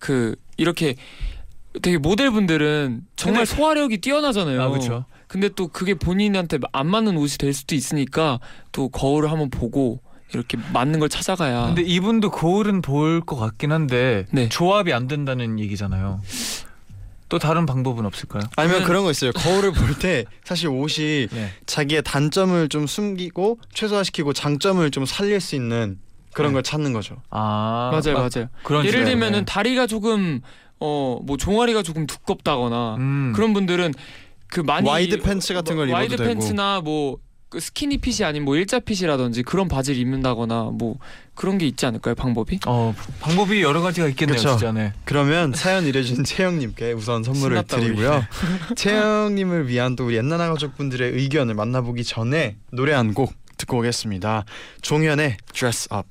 그 0.03 0.35
이렇게 0.57 0.97
되게 1.81 1.97
모델분들은 1.97 3.03
정말 3.15 3.45
근데- 3.47 3.57
소화력이 3.57 3.99
뛰어나잖아요. 3.99 4.61
아, 4.61 4.69
그렇죠. 4.69 5.05
근데 5.29 5.49
또 5.49 5.69
그게 5.69 5.95
본인한테 5.95 6.59
안 6.73 6.89
맞는 6.89 7.17
옷이 7.17 7.39
될 7.39 7.55
수도 7.55 7.75
있으니까 7.77 8.41
또 8.73 8.89
거울을 8.89 9.31
한번 9.31 9.49
보고 9.49 10.01
이렇게 10.35 10.59
맞는 10.73 10.99
걸 10.99 11.09
찾아가야. 11.09 11.67
근데 11.67 11.83
이분도 11.83 12.31
거울은 12.33 12.83
볼 12.83 13.21
것 13.25 13.37
같긴 13.37 13.71
한데 13.71 14.27
네. 14.33 14.49
조합이 14.49 14.93
안 14.93 15.07
된다는 15.07 15.59
얘기잖아요. 15.61 16.21
또 17.29 17.39
다른 17.39 17.65
방법은 17.65 18.05
없을까요? 18.05 18.43
아니면 18.57 18.83
그런 18.85 19.05
거 19.05 19.11
있어요. 19.13 19.31
거울을 19.33 19.73
볼 19.73 19.95
때 19.99 20.25
사실 20.45 20.69
옷이 20.69 21.29
네. 21.31 21.51
자기의 21.65 22.03
단점을 22.03 22.69
좀 22.69 22.87
숨기고 22.87 23.59
최소화시키고 23.73 24.33
장점을 24.35 24.91
좀 24.91 25.07
살릴 25.07 25.41
수 25.41 25.55
있는 25.55 25.99
그런 26.35 26.51
네. 26.51 26.55
걸 26.55 26.63
찾는 26.63 26.93
거죠. 26.93 27.17
아 27.31 27.91
맞아요, 27.93 28.19
막 28.19 28.31
맞아요. 28.35 28.49
그런 28.63 28.85
예를 28.85 29.01
식으로. 29.01 29.05
들면은 29.11 29.45
다리가 29.45 29.87
조금 29.87 30.41
어 30.81 31.19
뭐 31.25 31.37
종아리가 31.37 31.83
조금 31.83 32.07
두껍다거나 32.07 32.97
음. 32.97 33.33
그런 33.37 33.53
분들은 33.53 33.95
그 34.49 34.61
많이 34.61 34.89
wide 34.89 35.21
팬츠 35.21 35.55
같은 35.55 35.77
걸 35.77 35.89
wide 35.91 36.15
입어도 36.15 36.25
되고. 36.29 36.41
팬츠나 36.41 36.81
뭐그 36.81 37.61
skinny 37.61 37.99
fit이 37.99 38.25
아닌 38.27 38.45
뭐 38.45 38.57
일자 38.57 38.81
fit이라든지 38.81 39.43
그런 39.45 39.69
바지를 39.69 40.01
입는다거나 40.01 40.71
뭐 40.73 40.97
그런 41.35 41.57
게 41.59 41.67
있지 41.67 41.87
않을까요 41.87 42.15
방법이? 42.17 42.59
어 42.67 42.95
방법이 43.21 43.63
여러 43.63 43.81
가지가 43.81 44.09
있겠네요, 44.09 44.37
그쵸. 44.37 44.51
진짜. 44.51 44.73
네. 44.73 44.93
그러면 45.05 45.53
사연 45.55 45.87
일해준 45.87 46.25
채영님께 46.25 46.93
우선 46.93 47.23
선물을 47.23 47.57
신났다. 47.59 47.77
드리고요. 47.79 48.25
채영님을 48.77 49.69
위한 49.69 49.95
또 49.97 50.07
우리 50.07 50.17
엔나나 50.17 50.39
가족분들의 50.39 51.13
의견을 51.13 51.55
만나보기 51.55 52.05
전에 52.05 52.57
노래 52.73 52.93
한 52.93 53.15
곡 53.15 53.33
듣고 53.59 53.79
오겠습니다. 53.79 54.45
종현의 54.83 55.37
Dress 55.53 55.89
Up. 55.95 56.09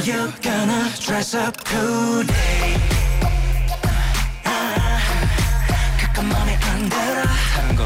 How 0.00 0.06
you 0.06 0.32
gonna 0.40 0.88
dress 0.98 1.34
up 1.36 1.54
cool 1.66 2.26
day? 2.26 2.80
가끔 6.00 6.26
맘에 6.26 6.56
안 6.56 6.88
들어 6.88 7.22
다른 7.54 7.76
거 7.76 7.84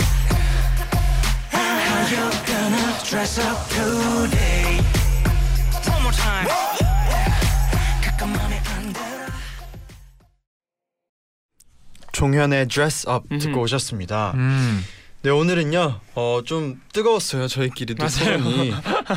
How 1.53 2.15
you 2.15 2.31
gonna 2.47 3.05
dress 3.05 3.41
up 3.41 3.59
cool 3.75 4.31
day? 4.31 4.79
One 5.91 6.03
more 6.03 6.15
time 6.15 6.47
가끔 8.01 8.33
맘에 8.33 8.63
안 8.65 8.93
들어 8.93 9.27
종현의 12.13 12.69
Dress 12.69 13.09
Up 13.09 13.27
듣고. 13.41 13.63
오셨습니다. 13.63 14.35
음. 14.37 14.85
네 15.25 15.31
오늘은요 15.31 16.01
어 16.17 16.43
좀 16.45 16.81
뜨거웠어요 16.93 17.49
저희끼리도. 17.49 18.07
소문이 18.07 18.75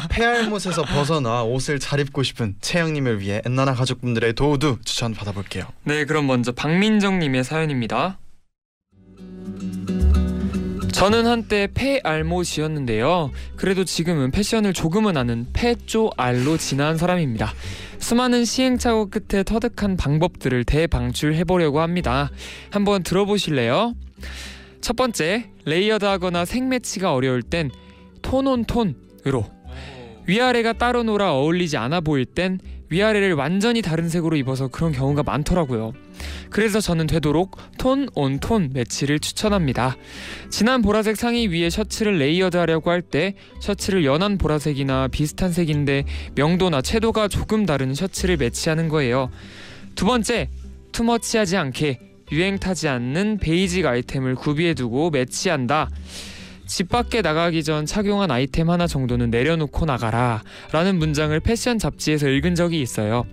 폐알못에서 0.09 0.83
벗어나 0.83 1.43
옷을 1.43 1.79
잘 1.79 1.99
입고 1.99 2.23
싶은 2.23 2.55
채영님을 2.61 3.19
위해 3.19 3.41
엔나나 3.45 3.73
가족분들의 3.73 4.33
도우도 4.33 4.77
추천 4.85 5.13
받아볼게요. 5.13 5.65
네, 5.83 6.05
그럼 6.05 6.27
먼저 6.27 6.53
박민정님의 6.53 7.43
사연입니다. 7.43 8.19
저는 10.93 11.27
한때 11.27 11.67
폐알못이었는데요. 11.73 13.31
그래도 13.57 13.83
지금은 13.83 14.31
패션을 14.31 14.71
조금은 14.73 15.17
아는 15.17 15.47
폐쪼알로 15.51 16.57
진화한 16.57 16.97
사람입니다. 16.97 17.53
수많은 17.99 18.45
시행착오 18.45 19.09
끝에 19.09 19.43
터득한 19.43 19.97
방법들을 19.97 20.63
대방출해보려고 20.63 21.81
합니다. 21.81 22.31
한번 22.71 23.03
들어보실래요? 23.03 23.93
첫 24.81 24.95
번째, 24.95 25.49
layered하거나 25.65 26.45
색 26.45 26.70
매치가 26.70 27.13
어려울 27.13 27.41
땐 27.41 27.71
tone 28.21 28.57
on 28.57 28.75
tone으로 28.75 29.45
위아래가 30.27 30.73
따로 30.73 31.03
놀아 31.03 31.33
어울리지 31.33 31.77
않아 31.77 32.01
보일 32.01 32.25
땐 32.25 32.59
위아래를 32.89 33.33
완전히 33.33 33.81
다른 33.81 34.07
색으로 34.07 34.37
입어서 34.37 34.69
그런 34.69 34.93
경우가 34.93 35.23
많더라고요. 35.23 35.93
그래서 36.49 36.79
저는 36.79 37.05
되도록 37.07 37.57
tone 37.77 38.07
on 38.15 38.39
tone 38.39 38.69
매치를 38.73 39.19
추천합니다. 39.19 39.97
진한 40.49 40.81
보라색 40.81 41.17
상의 41.17 41.47
위에 41.49 41.69
셔츠를 41.69 42.17
layered 42.17 42.55
하려고 42.55 42.89
할 42.89 43.01
때 43.01 43.33
셔츠를 43.59 44.05
연한 44.05 44.37
보라색이나 44.37 45.09
비슷한 45.09 45.51
색인데 45.51 46.05
명도나 46.35 46.81
채도가 46.81 47.27
조금 47.27 47.65
다른 47.65 47.93
셔츠를 47.93 48.37
매치하는 48.37 48.87
거예요. 48.87 49.29
두 49.95 50.05
번째, 50.05 50.49
too 50.93 51.11
much하지 51.11 51.57
않게 51.57 51.99
유행 52.31 52.57
타지 52.57 52.87
않는 52.87 53.37
basic 53.37 53.85
아이템을 53.85 54.35
구비해 54.35 54.73
두고 54.73 55.09
매치한다. 55.09 55.89
집 56.65 56.89
밖에 56.89 57.21
나가기 57.21 57.63
전 57.63 57.85
착용한 57.85 58.29
아이템 58.29 58.69
하나 58.69 58.87
정도는 58.87 59.29
내려놓고 59.29 59.85
나가라 59.85 60.43
라는 60.71 60.97
문장을 60.99 61.39
패션 61.39 61.79
잡지에서 61.79 62.27
읽은 62.27 62.55
적이 62.55 62.81
있어요. 62.81 63.25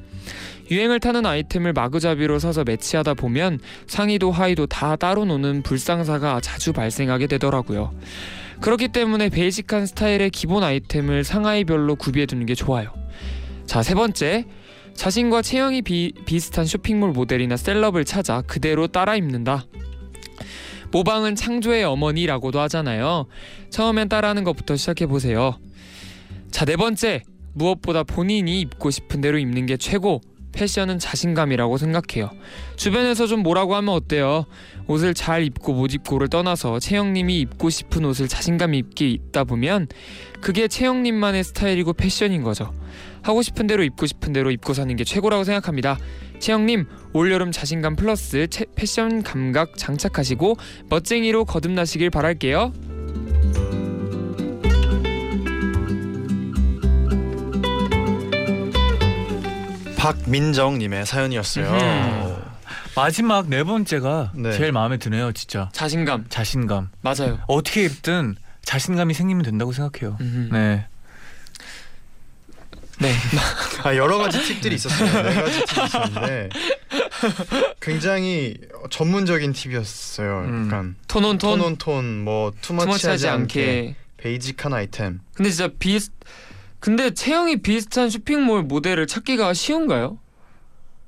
유행을 0.71 1.01
타는 1.01 1.27
아이템을 1.27 1.73
마구잡이로 1.73 2.39
사서 2.39 2.65
매치하다 2.65 3.15
보면 3.15 3.59
상의도 3.87 4.31
하의도 4.31 4.67
다 4.67 4.97
따로 4.97 5.25
노는 5.25 5.63
불상사가 5.63 6.41
자주 6.41 6.73
발생하게 6.73 7.27
되더라고요. 7.27 7.93
그렇기 8.61 8.89
때문에 8.89 9.29
베이직한 9.29 9.85
스타일의 9.87 10.31
기본 10.31 10.63
아이템을 10.63 11.25
상하이별로 11.25 11.97
구비해 11.97 12.25
두는 12.25 12.47
게 12.47 12.55
좋아요. 12.55 12.91
자, 13.67 13.83
세 13.83 13.95
번째. 13.95 14.45
자신과 14.95 15.43
체형이 15.43 15.83
비, 15.83 16.13
비슷한 16.25 16.65
쇼핑몰 16.67 17.13
모델이나 17.13 17.57
셀럽을 17.57 18.05
찾아 18.05 18.43
그대로 18.43 18.87
따라 18.87 19.17
입는다. 19.17 19.67
모방은 20.93 21.35
창조의 21.35 21.85
어머니라고도 21.85 22.61
하잖아요. 22.61 23.27
처음엔 23.71 24.09
따라하는 24.09 24.45
것부터 24.45 24.77
시작해 24.77 25.07
보세요. 25.07 25.59
자, 26.51 26.65
네 26.65 26.77
번째. 26.77 27.23
무엇보다 27.53 28.03
본인이 28.03 28.61
입고 28.61 28.91
싶은 28.91 29.21
대로 29.21 29.39
입는 29.39 29.67
게 29.67 29.77
최고. 29.77 30.21
패션은 30.55 31.01
자신감이라고 31.01 31.79
생각해요. 31.79 32.31
주변에서 32.77 33.27
좀 33.27 33.41
뭐라고 33.41 33.75
하면 33.75 33.93
어때요? 33.93 34.47
옷을 34.87 35.15
잘 35.15 35.43
입고 35.43 35.73
못 35.73 35.93
입고를 35.93 36.29
떠나서 36.29 36.79
채영님이 36.79 37.41
입고 37.41 37.71
싶은 37.71 38.05
옷을 38.05 38.29
자신감 38.29 38.75
있게 38.75 39.09
입다 39.09 39.43
보면 39.43 39.89
그게 40.41 40.69
채영님만의 40.69 41.43
스타일이고 41.43 41.95
패션인 41.95 42.43
거죠. 42.43 42.73
하고 43.25 43.43
싶은 43.43 43.67
대로 43.67 43.83
입고 43.83 44.07
싶은 44.07 44.33
대로 44.33 44.51
입고 44.51 44.75
사는 44.75 44.95
게 44.95 45.03
최고라고 45.03 45.45
생각합니다. 45.45 45.99
채영님 46.39 46.87
올여름 47.15 47.51
자신감 47.53 47.97
플러스 47.97 48.47
채- 48.49 48.67
패션 48.77 49.23
감각 49.23 49.77
장착하시고 49.79 50.57
멋쟁이로 50.91 51.47
거듭나시길 51.47 52.11
바랄게요. 52.11 52.73
박민정님의 59.97 61.07
사연이었어요. 61.07 62.45
마지막 62.97 63.49
네 63.49 63.65
번째가 63.65 64.33
네. 64.37 64.53
제일 64.53 64.73
마음에 64.73 64.99
드네요, 64.99 65.33
진짜. 65.33 65.69
자신감 65.73 66.27
자신감. 66.29 66.91
맞아요. 67.01 67.39
어떻게 67.49 67.85
입든 67.85 68.37
자신감이 68.63 69.15
생기면 69.15 69.43
된다고 69.45 69.73
생각해요. 69.73 70.17
음흠. 70.21 70.49
네. 70.53 70.87
네. 73.01 73.13
아 73.83 73.97
여러 73.97 74.19
가지 74.19 74.41
팁들이 74.43 74.77
있었어요. 74.77 75.23
네 75.23 75.35
가지 75.35 75.65
팁이 75.65 75.87
있었는데 75.87 76.49
굉장히 77.81 78.57
전문적인 78.91 79.53
팁이었어요. 79.53 80.45
음. 80.47 80.65
약간 80.67 80.97
톤온 81.09 81.39
톤 81.39 81.59
톤온 81.59 81.77
톤 81.77 82.05
뭐 82.25 82.53
투머치하지 82.61 83.29
않게 83.29 83.97
베이직한 84.17 84.73
아이템. 84.73 85.21
근데 85.35 85.51
진짜 85.51 85.69
비슷 85.79 86.13
근데 86.81 87.13
체형이 87.13 87.63
비슷한 87.63 88.11
쇼핑몰 88.11 88.63
모델을 88.63 89.07
찾기가 89.07 89.55
쉬운가요? 89.55 90.19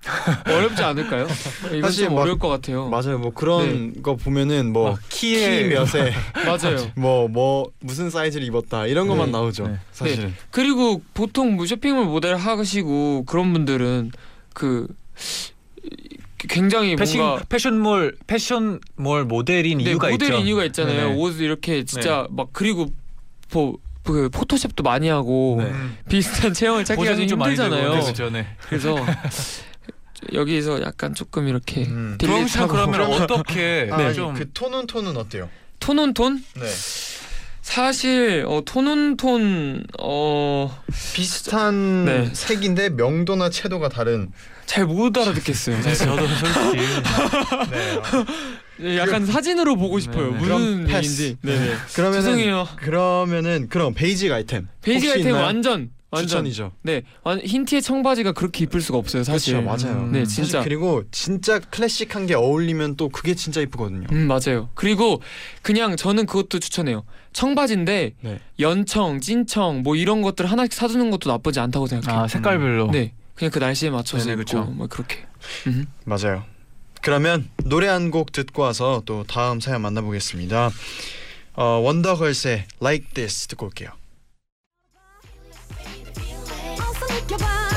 어렵지 0.47 0.83
않을까요? 0.83 1.27
이건 1.69 1.83
사실 1.83 2.05
좀 2.07 2.15
막- 2.15 2.23
어려울 2.23 2.39
것 2.39 2.49
같아요. 2.49 2.89
맞아요. 2.89 3.19
뭐 3.19 3.33
그런 3.33 4.01
거 4.03 4.17
보면은 4.17 4.73
뭐 4.73 4.93
막키 4.93 5.35
키에 5.37 5.65
몇에 5.69 6.13
맞아요. 6.47 6.91
뭐 6.97 7.29
뭐 7.29 7.71
무슨 7.81 8.09
사이즈를 8.11 8.47
입었다 8.47 8.87
이런 8.87 9.09
것만 9.09 9.27
네. 9.27 9.33
나오죠. 9.33 9.67
네. 9.69 9.79
사실은. 9.93 10.35
그리고 10.51 11.03
보통 11.15 11.57
뭐 11.57 11.67
쇼핑몰 11.67 12.05
모델 12.07 12.37
하시고 12.37 13.25
그런 13.27 13.53
분들은 13.53 14.13
그 14.55 14.87
굉장히 16.39 16.95
패션 16.97 17.21
뭔가 17.23 17.45
패션몰 17.49 18.17
패션몰 18.27 19.25
모델인 19.25 19.79
네, 19.79 19.85
이유가 19.91 20.09
모델 20.11 20.31
있죠. 20.33 20.39
이유가 20.43 20.65
있잖아요. 20.67 21.09
네네. 21.09 21.15
옷 21.17 21.41
이렇게 21.41 21.85
진짜 21.85 22.27
막 22.31 22.49
그리고 22.53 22.87
뭐, 23.53 23.77
그 24.05 24.29
포토샵도 24.31 24.83
많이 24.85 25.09
하고 25.09 25.57
네. 25.61 25.73
비슷한 26.09 26.53
체형을 26.53 26.85
찾기가 26.85 27.05
좀 27.05 27.13
보정이 27.15 27.29
좀 27.29 27.39
많이 27.41 27.57
되고 27.57 27.69
힘들잖아요. 27.75 28.01
그렇죠, 28.03 28.31
네. 28.31 28.47
그래서 28.69 28.95
여기서 30.33 30.83
약간 30.83 31.15
조금 31.15 31.49
이렇게 31.49 31.83
음. 31.87 32.17
씨는 32.21 32.35
딜릿하고 32.47 32.73
그러면 32.73 33.01
어떻게 33.23 33.89
아, 33.91 34.13
좀그 34.13 34.53
톤온톤은 34.53 35.17
어때요? 35.17 35.49
톤온톤 35.81 36.45
네. 36.57 36.67
사실 37.63 38.45
어, 38.49 38.63
톤온톤 38.65 39.85
어, 40.01 40.83
비슷한 41.15 42.05
네. 42.05 42.31
색인데 42.33 42.91
명도나 42.91 43.51
채도가 43.51 43.89
다른. 43.89 44.31
잘 44.67 44.85
못 44.85 45.17
알아듣겠어요. 45.17 45.81
네. 45.81 45.95
저도 45.95 46.27
솔직히 46.27 46.77
네. 47.71 48.01
네, 48.79 48.99
약간 48.99 49.25
사진으로 49.25 49.77
보고 49.77 49.99
싶어요. 50.01 50.31
네네. 50.33 50.39
무슨 50.39 50.45
그럼 50.47 50.87
패스. 50.87 50.97
얘기인지. 51.23 51.39
네네. 51.43 51.75
그러면은 51.95 52.23
죄송해요. 52.23 52.69
그러면은 52.77 53.69
그럼 53.69 53.95
basic 53.95 54.33
아이템. 54.33 54.69
basic 54.83 55.07
혹시 55.07 55.19
아이템 55.19 55.29
있나요? 55.31 55.45
완전 55.45 55.91
완전 56.11 56.29
추천이죠. 56.29 56.73
네 56.83 57.03
완- 57.25 57.41
흰티에 57.41 57.81
청바지가 57.81 58.33
그렇게 58.33 58.65
이쁠 58.65 58.81
수가 58.81 58.97
없어요 58.99 59.25
사실. 59.25 59.55
그렇죠, 59.61 59.67
맞아요. 59.89 60.07
네 60.07 60.25
사실 60.25 60.45
진짜. 60.45 60.63
그리고 60.63 61.03
진짜 61.11 61.59
클래식한 61.59 62.27
게 62.27 62.35
어울리면 62.35 62.97
또 62.97 63.09
그게 63.09 63.35
진짜 63.35 63.61
이쁘거든요. 63.61 64.07
음 64.13 64.29
맞아요. 64.29 64.69
그리고 64.75 65.21
그냥 65.63 65.97
저는 65.97 66.27
그것도 66.27 66.61
추천해요. 66.61 67.05
청바지인데 67.33 68.13
네. 68.21 68.41
연청, 68.61 69.21
진청 69.21 69.83
뭐 69.83 69.97
이런 69.97 70.23
것들 70.23 70.47
하나씩 70.47 70.73
사두는 70.73 71.11
것도 71.11 71.29
나쁘지 71.31 71.61
않다고 71.61 71.87
생각해요. 71.87 72.23
아 72.23 72.29
색깔별로 72.29 72.91
네 72.93 73.13
그냥 73.35 73.51
그 73.51 73.59
날씨에 73.59 73.91
맞춰서 73.91 74.25
네네, 74.25 74.43
입고 74.43 74.45
그쵸. 74.45 74.63
뭐 74.71 74.87
그렇게. 74.87 75.27
음. 75.67 75.87
맞아요. 76.05 76.45
그러면 77.03 77.49
노래 77.65 77.89
한 77.89 78.11
곡 78.11 78.33
듣고 78.33 78.63
와서 78.63 79.03
또 79.07 79.25
다음 79.25 79.61
사연 79.61 79.83
만나보겠습니다. 79.83 80.71
어, 81.55 81.65
원더걸스의 81.65 82.65
Like 82.81 83.09
This 83.15 83.47
듣고 83.49 83.67
올게요. 83.67 83.91
느껴봐 87.17 87.76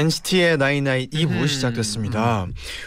NCT의 0.00 0.56
나이나이 0.56 1.08
2부 1.10 1.42
음. 1.42 1.46
시작됐습니다. 1.46 2.46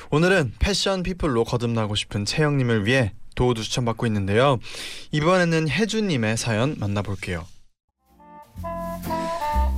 오늘은 0.10 0.54
패션 0.58 1.04
피플로 1.04 1.44
거듭나고 1.44 1.94
싶은 1.94 2.26
채영님을 2.26 2.88
위해 2.88 3.14
도우도 3.36 3.62
추천받고 3.62 4.08
있는데요. 4.08 4.58
이번에는 5.12 5.70
혜주님의 5.70 6.38
사연 6.38 6.76
만나볼게요. 6.80 7.46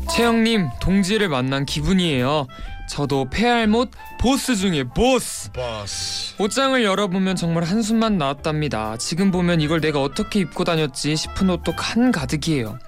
채영님 0.10 0.70
동지를 0.80 1.28
만난 1.28 1.66
기분이에요. 1.66 2.48
저도 2.90 3.30
페알못 3.30 3.92
보스 4.22 4.56
중에 4.56 4.86
보스. 4.86 5.52
버스. 5.52 6.42
옷장을 6.42 6.82
열어보면 6.84 7.36
정말 7.36 7.64
한숨만 7.64 8.18
나왔답니다. 8.18 8.96
지금 8.98 9.32
보면 9.32 9.60
이걸 9.60 9.82
내가 9.82 10.02
어떻게 10.02 10.40
입고 10.40 10.64
다녔지 10.64 11.18
싶은 11.18 11.50
옷도 11.50 11.74
한 11.76 12.14
가득이에요. 12.14 12.80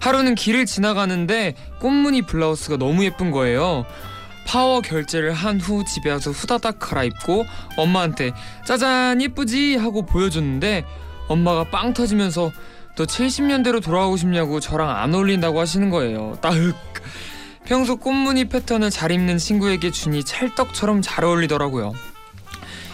하루는 0.00 0.34
길을 0.34 0.66
지나가는데 0.66 1.54
꽃무늬 1.80 2.22
블라우스가 2.22 2.76
너무 2.76 3.04
예쁜 3.04 3.30
거예요. 3.30 3.84
파워 4.46 4.80
결제를 4.80 5.32
한 5.32 5.58
후 5.60 5.84
집에 5.84 6.10
와서 6.10 6.30
후다닥 6.30 6.78
갈아입고 6.78 7.44
엄마한테 7.76 8.32
짜잔 8.64 9.20
예쁘지 9.20 9.76
하고 9.76 10.06
보여줬는데 10.06 10.84
엄마가 11.28 11.64
빵 11.64 11.92
터지면서 11.92 12.50
너 12.96 13.04
70년대로 13.04 13.82
돌아가고 13.82 14.16
싶냐고 14.16 14.58
저랑 14.60 14.88
안 14.88 15.14
어울린다고 15.14 15.60
하시는 15.60 15.90
거예요. 15.90 16.38
따흑. 16.40 16.74
평소 17.66 17.96
꽃무늬 17.96 18.46
패턴을 18.48 18.88
잘 18.90 19.10
입는 19.12 19.36
친구에게 19.36 19.90
주니 19.90 20.24
찰떡처럼 20.24 21.02
잘 21.02 21.24
어울리더라고요. 21.24 21.92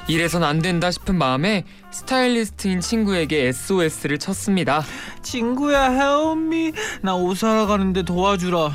이래선 0.06 0.44
안 0.44 0.60
된다 0.60 0.90
싶은 0.90 1.16
마음에 1.16 1.64
스타일리스트인 1.90 2.80
친구에게 2.80 3.46
SOS를 3.46 4.18
쳤습니다. 4.18 4.84
친구야 5.22 5.90
help 5.92 6.40
me 6.40 6.72
나옷 7.00 7.38
사러 7.38 7.66
가는데 7.66 8.02
도와주라 8.02 8.70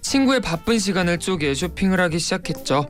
친구의 0.00 0.40
바쁜 0.40 0.78
시간을 0.78 1.18
쪼개 1.18 1.54
쇼핑을 1.54 2.00
하기 2.00 2.18
시작했죠. 2.18 2.86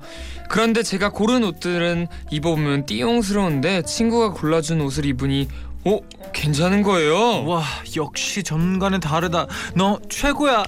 그런데 0.50 0.82
제가 0.82 1.10
고른 1.10 1.44
옷들은 1.44 2.08
입어보면 2.30 2.84
띠용스러운데 2.86 3.82
친구가 3.82 4.32
골라준 4.32 4.80
옷을 4.82 5.06
입으니 5.06 5.48
어? 5.84 5.98
괜찮은 6.34 6.82
거예요. 6.82 7.44
와 7.46 7.62
역시 7.96 8.42
전과는 8.42 9.00
다르다 9.00 9.46
너 9.74 9.98
최고야 10.08 10.64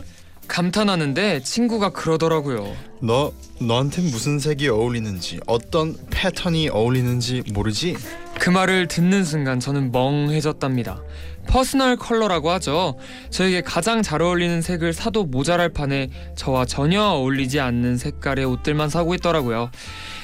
감탄하는데 0.48 1.42
친구가 1.42 1.90
그러더라고요. 1.90 2.74
너 3.00 3.32
너한테 3.60 4.02
무슨 4.02 4.38
색이 4.38 4.68
어울리는지 4.68 5.40
어떤 5.46 5.96
패턴이 6.10 6.68
어울리는지 6.70 7.42
모르지? 7.52 7.96
그 8.38 8.50
말을 8.50 8.88
듣는 8.88 9.24
순간 9.24 9.60
저는 9.60 9.92
멍해졌답니다. 9.92 11.02
personal 11.46 11.96
컬러라고 11.96 12.50
하죠. 12.52 12.96
저에게 13.30 13.60
가장 13.60 14.02
잘 14.02 14.22
어울리는 14.22 14.62
색을 14.62 14.92
사도 14.92 15.24
모자랄 15.24 15.68
판에 15.68 16.08
저와 16.36 16.64
전혀 16.64 17.02
어울리지 17.02 17.60
않는 17.60 17.96
색깔의 17.98 18.44
옷들만 18.44 18.88
사고 18.88 19.14
있더라고요. 19.14 19.70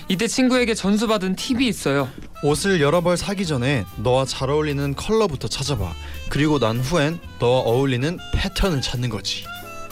이때 0.09 0.27
친구에게 0.27 0.75
전수받은 0.75 1.37
팁이 1.37 1.69
있어요. 1.69 2.09
옷을 2.43 2.81
여러 2.81 3.01
벌 3.01 3.17
사기 3.17 3.47
전에 3.47 3.85
너와 4.03 4.25
잘 4.25 4.51
어울리는 4.51 4.95
컬러부터 4.95 5.47
찾아봐. 5.47 5.93
그리고 6.31 6.59
난 6.59 6.81
후엔 6.81 7.21
너와 7.39 7.61
어울리는 7.61 8.19
패턴을 8.35 8.81
찾는 8.81 9.09
거지. 9.09 9.45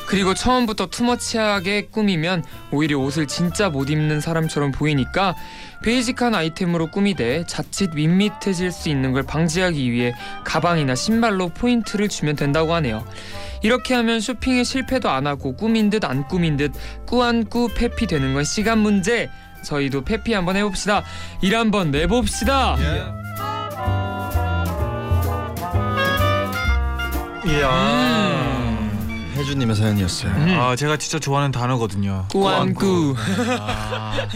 그리고 0.09 0.33
처음부터 0.33 0.87
too 0.87 1.15
much하게 1.15 1.89
꾸미면 1.91 2.43
오히려 2.73 2.99
옷을 2.99 3.27
진짜 3.27 3.69
못 3.69 3.91
입는 3.91 4.21
사람처럼 4.21 4.73
보이니까 4.73 5.35
베이직한 5.83 6.35
아이템으로 6.35 6.91
꾸미되 6.91 7.45
자칫 7.47 7.91
밋밋해질 7.95 8.73
수 8.73 8.89
있는 8.89 9.13
걸 9.13 9.23
방지하기 9.23 9.93
위해 9.93 10.15
가방이나 10.45 10.95
신발로 10.95 11.51
포인트를 11.51 12.09
주면 12.09 12.37
된다고 12.37 12.73
하네요. 12.75 13.05
이렇게 13.63 13.95
하면 13.95 14.21
쇼핑에 14.21 14.65
실패도 14.65 15.11
안 15.11 15.27
하고 15.27 15.55
꾸민 15.55 15.91
듯 15.91 16.05
안 16.05 16.27
꾸민 16.27 16.57
듯 16.57 16.73
꾸안꾸 17.07 17.69
페피 17.77 18.07
되는 18.07 18.33
건 18.33 18.45
시간 18.45 18.79
문제. 18.79 19.29
저희도 19.63 20.05
페피 20.05 20.33
한번 20.33 20.57
해봅시다. 20.57 21.03
일 21.43 21.55
한번 21.57 21.91
내봅시다. 21.91 22.77
이야. 27.47 28.08
혜주님의 29.49 29.77
사연이었어요. 29.77 30.33
음. 30.33 30.61
아 30.61 30.77
제가 30.77 30.99
진짜 30.99 31.19
좋아하는 31.19 31.51
단어거든요 31.51 32.27
꾸안꾸. 32.31 33.15
아, 33.59 34.29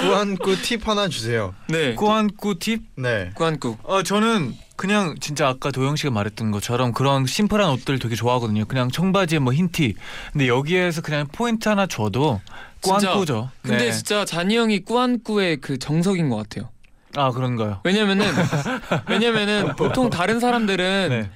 꾸안꾸 0.00 0.60
팁 0.62 0.86
하나 0.88 1.08
주세요. 1.08 1.54
네. 1.68 1.94
꾸안꾸 1.94 2.58
팁? 2.58 2.82
네. 2.96 3.30
꾸안꾸. 3.34 3.76
어 3.84 4.02
저는 4.02 4.54
그냥 4.76 5.14
진짜 5.20 5.48
아까 5.48 5.70
도영 5.70 5.96
씨가 5.96 6.10
말했던 6.10 6.50
것처럼 6.50 6.92
그런 6.92 7.26
심플한 7.26 7.70
옷들 7.70 7.98
되게 7.98 8.16
좋아하거든요. 8.16 8.64
그냥 8.64 8.90
청바지에 8.90 9.38
뭐 9.38 9.52
흰티. 9.52 9.94
근데 10.32 10.48
여기에서 10.48 11.00
그냥 11.00 11.26
포인트 11.30 11.68
하나 11.68 11.86
줘도. 11.86 12.40
꾸안꾸죠. 12.80 13.50
근데 13.62 13.86
네. 13.86 13.92
진짜 13.92 14.24
잔이 14.24 14.56
형이 14.56 14.80
꾸안꾸의 14.84 15.58
그 15.58 15.78
정석인 15.78 16.28
것 16.28 16.36
같아요. 16.36 16.70
아 17.16 17.30
그런가요? 17.30 17.80
왜냐면은 17.84 18.26
왜냐면은 19.08 19.74
보통 19.74 20.10
다른 20.10 20.38
사람들은 20.40 21.08
네. 21.08 21.30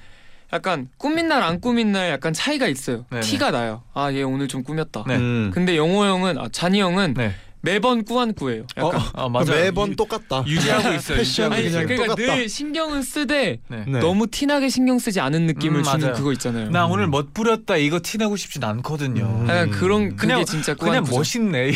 약간 0.53 0.87
꾸민 0.97 1.27
날 1.27 1.41
안 1.43 1.59
꾸민 1.59 1.91
날 1.91 2.09
약간 2.11 2.31
차이가 2.31 2.67
있어요. 2.67 3.05
네네. 3.09 3.21
티가 3.23 3.51
나요. 3.51 3.81
아 3.93 4.11
얘 4.13 4.21
오늘 4.23 4.47
좀 4.47 4.63
꾸몄다. 4.63 5.03
네. 5.07 5.15
음. 5.17 5.51
근데 5.53 5.75
영호 5.75 6.05
형은 6.05 6.37
아 6.37 6.47
잔이 6.51 6.79
형은 6.79 7.15
네. 7.15 7.33
매번 7.65 8.03
꾸안꾸예요. 8.03 8.65
약간 8.75 8.99
아 9.13 9.29
맞아요. 9.29 9.45
매번 9.51 9.91
유- 9.91 9.95
똑같다. 9.95 10.43
유지하고 10.45 10.93
있어요. 10.95 11.17
패션이 11.17 11.23
유지하고 11.23 11.49
그냥 11.55 11.65
있어요. 11.67 11.87
그러니까 11.87 12.15
똑같다. 12.15 12.35
늘 12.35 12.49
신경을 12.49 13.03
쓰되 13.03 13.59
네. 13.69 13.83
네. 13.87 13.99
너무 13.99 14.27
티나게 14.27 14.67
신경 14.67 14.99
쓰지 14.99 15.21
않은 15.21 15.45
느낌을 15.45 15.79
음, 15.79 15.83
주는 15.83 15.99
맞아요. 16.01 16.13
그거 16.13 16.33
있잖아요. 16.33 16.69
나 16.71 16.85
오늘 16.87 17.07
멋 17.07 17.33
부렸다 17.33 17.77
이거 17.77 18.01
티내고 18.03 18.35
싶진 18.35 18.65
않거든요. 18.65 19.23
음. 19.23 19.47
약간 19.47 19.71
그런 19.71 20.09
그게 20.17 20.33
그냥- 20.33 20.43
진짜 20.45 20.73
그냥 20.73 21.03
꾸안꾸죠. 21.05 21.15
멋있네. 21.17 21.71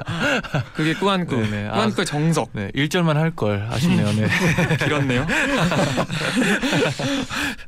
그게 0.74 0.94
꾸안꾸. 0.94 1.36
네네. 1.36 1.68
아. 1.68 1.72
꾸안꾸의 1.74 2.06
정석. 2.06 2.48
네, 2.54 2.70
1절만 2.74 3.12
할 3.14 3.32
걸 3.36 3.66
아쉽네요. 3.70 4.06
네. 4.12 4.28
길었네요. 4.82 5.26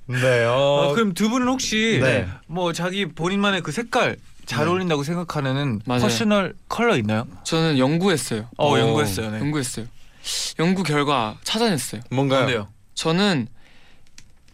네. 0.07 0.44
어, 0.44 0.54
어, 0.90 0.94
그럼 0.94 1.12
두 1.12 1.28
분은 1.28 1.46
혹시 1.48 2.00
네. 2.02 2.26
뭐 2.46 2.72
자기 2.72 3.07
본인만의 3.07 3.61
그 3.62 3.70
색깔 3.72 4.16
잘 4.46 4.64
네. 4.64 4.70
어울린다고 4.70 5.02
생각하는 5.04 5.80
맞아요. 5.87 6.02
personal 6.03 6.55
컬러 6.68 6.96
있나요? 6.96 7.26
저는 7.44 7.78
연구했어요. 7.78 8.48
어, 8.57 8.74
어, 8.74 8.78
연구했어요. 8.78 9.30
네. 9.30 9.38
연구했어요. 9.40 9.87
연구 10.59 10.83
결과 10.83 11.37
찾아냈어요. 11.44 12.00
뭔가요? 12.11 12.40
뭔데요? 12.40 12.68
저는 12.94 13.48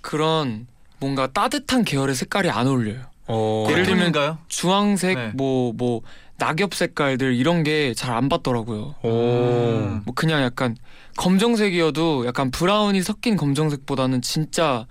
그런 0.01 0.67
뭔가 0.99 1.27
따뜻한 1.27 1.85
계열의 1.85 2.15
색깔이 2.15 2.51
안 2.51 2.67
어울려요. 2.67 3.03
어, 3.27 3.67
예를 3.71 3.85
들면? 3.85 4.13
주황색 4.49 5.17
네. 5.19 5.29
뭐 5.35 5.73
뭐 5.73 6.03
낙엽 6.39 6.75
색깔들 6.75 7.35
이런 7.35 7.63
게 7.63 7.93
잘 7.95 8.13
안 8.17 8.29
받더라고요. 8.31 8.95
오. 9.03 9.09
음. 9.09 10.03
뭐 10.07 10.15
그냥 10.15 10.43
약간 10.43 10.75
검정색이어도 11.17 12.27
약간 12.27 12.51
브라운이 12.51 13.03
섞인 13.03 13.37
검정색보다는 13.37 14.23
진짜 14.23 14.87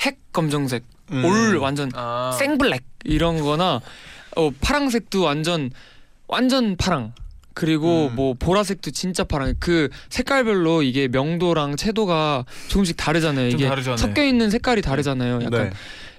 핵 0.00 0.18
검정색, 0.32 0.84
음. 1.12 1.24
all 1.24 1.56
완전 1.58 1.90
아. 1.94 2.32
생블랙 2.38 2.82
이런 3.04 3.40
거나 3.40 3.80
어 4.36 4.50
파랑색도 4.60 5.22
완전 5.22 5.70
완전 6.26 6.76
파랑. 6.76 7.12
그리고 7.56 8.08
음. 8.08 8.16
뭐 8.16 8.34
보라색도 8.34 8.90
진짜 8.90 9.22
파랑. 9.22 9.54
그 9.60 9.88
색깔별로 10.08 10.82
이게 10.82 11.06
명도랑 11.06 11.76
채도가 11.76 12.44
조금씩 12.66 12.96
다르잖아요. 12.96 13.50
좀 13.50 13.60
이게 13.60 13.72
네. 13.72 13.96
섞여 13.96 14.24
있는 14.24 14.50
색깔이 14.50 14.82
다르잖아요. 14.82 15.34
약간 15.44 15.50
네. 15.50 15.70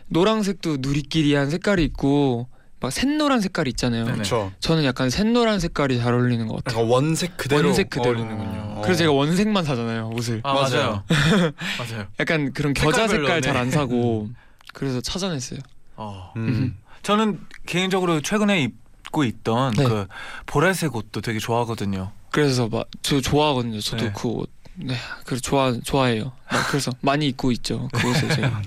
노란색도 0.08 0.78
누리끼리한 0.80 1.50
색깔이 1.50 1.84
있고 1.84 2.48
막 2.80 2.94
샛노란 2.94 3.42
색깔이 3.42 3.70
있잖아요. 3.72 4.06
그렇죠. 4.06 4.54
저는 4.62 4.86
약간 4.86 5.10
샛노란 5.10 5.60
색깔이 5.60 5.98
잘 5.98 6.14
어울리는 6.14 6.48
것 6.48 6.64
같아요. 6.64 6.88
원색 6.88 7.36
그대로 7.36 7.68
원색 7.68 7.90
그대로. 7.90 8.18
어울리는군요. 8.20 8.82
그래서 8.84 9.00
제가 9.00 9.12
원색만 9.12 9.66
사잖아요 9.66 10.12
옷을. 10.14 10.40
아 10.44 10.54
맞아요. 10.54 11.04
맞아요. 11.10 12.08
약간 12.20 12.54
그런 12.54 12.74
겨자 12.74 13.10
색깔 13.10 13.42
네. 13.42 13.48
잘안 13.48 13.72
사고 13.72 14.30
그래서 14.76 15.00
찾아냈어요. 15.00 15.60
어. 15.96 16.34
음. 16.36 16.78
저는 17.02 17.40
개인적으로 17.66 18.20
최근에 18.22 18.62
입고 18.64 19.24
있던 19.24 19.74
네. 19.76 19.84
그 19.86 20.08
보라색 20.46 20.96
옷도 20.96 21.22
되게 21.22 21.40
좋아하거든요. 21.40 22.12
그래서 22.32 22.68
막 22.68 22.86
저 23.02 23.22
좋아하거든요. 23.22 23.80
저도 23.80 24.06
네. 24.06 24.14
그 24.14 24.28
옷. 24.28 24.50
네, 24.78 24.94
그래서 25.26 25.42
좋아 25.42 25.72
좋아해요. 25.72 26.34
막 26.52 26.68
그래서 26.68 26.92
많이 27.00 27.28
입고 27.30 27.52
있죠. 27.54 27.88
그 27.94 28.10
옷을 28.10 28.28
제가. 28.36 28.62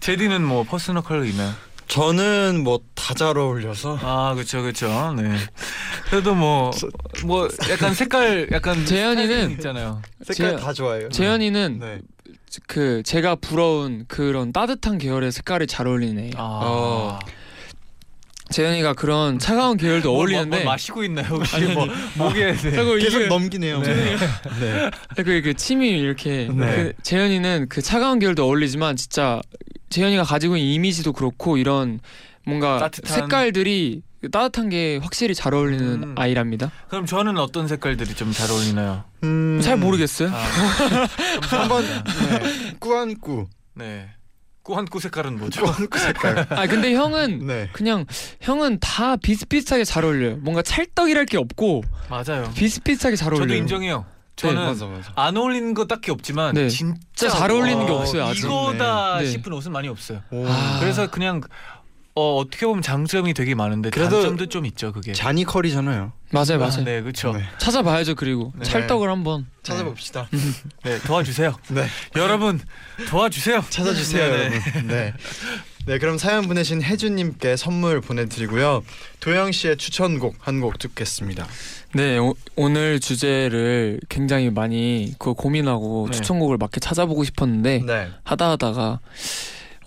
제디는 0.00 0.44
뭐 0.44 0.64
퍼스널 0.64 1.02
컬러 1.02 1.24
있나요? 1.24 1.52
저는 1.88 2.62
뭐 2.62 2.80
다 2.94 3.14
잘 3.14 3.36
어울려서 3.38 3.98
아 4.02 4.34
그렇죠 4.34 4.60
그렇죠. 4.62 5.14
네. 5.16 5.36
그래도 6.10 6.34
뭐뭐 6.34 7.48
약간 7.70 7.94
색깔 7.94 8.48
약간 8.52 8.84
재현이는 8.84 9.52
있잖아요. 9.52 10.02
색깔 10.24 10.56
제- 10.58 10.62
다 10.62 10.72
좋아해요. 10.74 11.08
재현이는 11.08 11.78
네. 11.80 12.00
그 12.66 13.02
제가 13.04 13.36
부러운 13.36 14.04
그런 14.08 14.52
따뜻한 14.52 14.98
계열의 14.98 15.32
색깔이 15.32 15.66
잘 15.66 15.86
어울리네. 15.86 16.30
아. 16.36 16.60
어. 16.62 17.18
재현이가 18.50 18.94
그런 18.94 19.38
차가운 19.38 19.76
계열도 19.76 20.10
뭐, 20.10 20.18
어울리는데 20.18 20.48
뭐, 20.48 20.58
뭐 20.64 20.72
마시고 20.72 21.04
있나요 21.04 21.26
혹시 21.26 21.60
뭐 21.66 21.86
목에 22.16 22.52
네. 22.52 22.70
그리고 22.72 22.94
계속 22.96 23.20
이게 23.20 23.26
넘기네요. 23.28 23.80
네. 23.80 24.16
네. 24.58 24.90
그, 25.22 25.40
그 25.42 25.54
침이 25.54 25.88
이렇게 25.90 26.48
네. 26.52 26.74
그 26.74 26.92
재현이는 27.02 27.66
그 27.68 27.80
차가운 27.80 28.18
계열도 28.18 28.44
어울리지만 28.44 28.96
진짜 28.96 29.40
재현이가 29.90 30.24
가지고 30.24 30.56
있는 30.56 30.72
이미지도 30.72 31.12
그렇고 31.12 31.58
이런 31.58 32.00
뭔가 32.44 32.80
따뜻한- 32.90 33.06
색깔들이 33.06 34.02
따뜻한 34.28 34.68
게 34.68 34.98
확실히 35.02 35.34
잘 35.34 35.54
어울리는 35.54 36.02
음. 36.02 36.14
아이랍니다. 36.18 36.70
그럼 36.88 37.06
저는 37.06 37.38
어떤 37.38 37.66
색깔들이 37.68 38.14
좀 38.14 38.32
잘 38.32 38.50
어울리나요? 38.50 39.04
음, 39.24 39.60
잘 39.62 39.76
모르겠어요. 39.78 40.30
아, 40.30 40.44
한번 41.48 41.82
네. 41.84 42.76
꾸안꾸. 42.78 43.46
네. 43.74 44.10
꾸안꾸 44.62 45.00
색깔은 45.00 45.38
뭐죠? 45.38 45.62
꾸안꾸 45.64 45.98
색깔. 45.98 46.46
아 46.52 46.66
근데 46.66 46.94
형은 46.94 47.46
네. 47.46 47.68
그냥 47.72 48.04
형은 48.42 48.78
다 48.80 49.16
비슷비슷하게 49.16 49.84
잘 49.84 50.04
어울려요. 50.04 50.36
뭔가 50.36 50.62
찰떡이랄 50.62 51.24
게 51.26 51.38
없고 51.38 51.82
맞아요. 52.10 52.50
비슷비슷하게 52.54 53.16
잘 53.16 53.32
어울려요. 53.32 53.48
저도 53.48 53.54
인정해요. 53.58 54.04
저는 54.36 54.62
맞아 54.62 54.86
맞아. 54.86 55.12
안 55.16 55.36
어울리는 55.36 55.74
거 55.74 55.86
딱히 55.86 56.10
없지만 56.10 56.54
네. 56.54 56.68
진짜 56.68 56.98
진짜 57.14 57.34
잘 57.36 57.50
어울리는 57.50 57.84
게 57.84 57.92
와, 57.92 58.00
없어요, 58.00 58.24
아직. 58.26 58.44
이거다 58.44 59.18
네. 59.20 59.26
싶은 59.26 59.52
옷은 59.52 59.72
많이 59.72 59.88
없어요. 59.88 60.22
오. 60.30 60.46
아. 60.46 60.78
그래서 60.80 61.10
그냥 61.10 61.40
어, 62.14 62.36
어떻게 62.36 62.66
보면 62.66 62.82
장점이 62.82 63.34
되게 63.34 63.54
많은데 63.54 63.90
그래도 63.90 64.16
단점도 64.20 64.46
좀 64.46 64.66
있죠 64.66 64.92
그게. 64.92 65.12
자니 65.12 65.44
컬이잖아요. 65.44 66.12
맞아요, 66.32 66.58
맞아요. 66.58 66.72
아, 66.80 66.84
네, 66.84 67.00
그렇죠. 67.02 67.32
네. 67.32 67.42
찾아봐야죠. 67.58 68.14
그리고 68.14 68.52
네. 68.56 68.64
찰떡을 68.64 69.08
한번. 69.08 69.46
찾아봅시다. 69.62 70.28
네, 70.84 70.98
도와주세요. 71.00 71.54
네. 71.70 71.86
여러분 72.16 72.60
도와주세요. 73.08 73.64
찾아주세요, 73.68 74.30
네, 74.30 74.48
네. 74.48 74.56
여러분. 74.56 74.86
네. 74.88 75.14
네, 75.86 75.98
그럼 75.98 76.18
사연 76.18 76.46
보내신 76.46 76.82
혜주님께 76.82 77.56
선물 77.56 78.00
보내드리고요. 78.00 78.84
도영 79.20 79.50
씨의 79.52 79.76
추천곡 79.78 80.36
한 80.40 80.60
곡 80.60 80.78
듣겠습니다. 80.78 81.46
네, 81.94 82.18
오, 82.18 82.34
오늘 82.54 83.00
주제를 83.00 83.98
굉장히 84.08 84.50
많이 84.50 85.14
그 85.18 85.32
고민하고 85.34 86.08
네. 86.10 86.16
추천곡을 86.16 86.58
맞게 86.58 86.80
찾아보고 86.80 87.24
싶었는데 87.24 87.82
네, 87.86 88.08
하다 88.24 88.50
하다가 88.50 89.00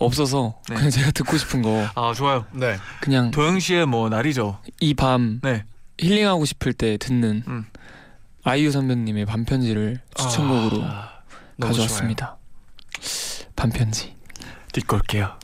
없어서 0.04 0.60
네. 0.68 0.74
그냥 0.76 0.90
제가 0.90 1.10
듣고 1.12 1.36
싶은 1.36 1.62
거 1.62 1.88
아 1.94 2.12
좋아요. 2.14 2.44
네. 2.52 2.76
그냥 3.00 3.30
도영 3.30 3.58
씨의 3.60 3.86
뭐 3.86 4.08
날이죠. 4.08 4.58
이 4.80 4.94
밤 4.94 5.40
네. 5.42 5.64
힐링하고 5.98 6.44
싶을 6.44 6.72
때 6.72 6.96
듣는 6.96 7.42
음. 7.46 7.66
아이유 8.42 8.70
선배님의 8.70 9.26
반편지를 9.26 10.00
추천곡으로 10.16 10.82
아, 10.84 11.10
가져왔습니다. 11.60 12.36
반편지. 13.56 14.14
올게요. 14.92 15.38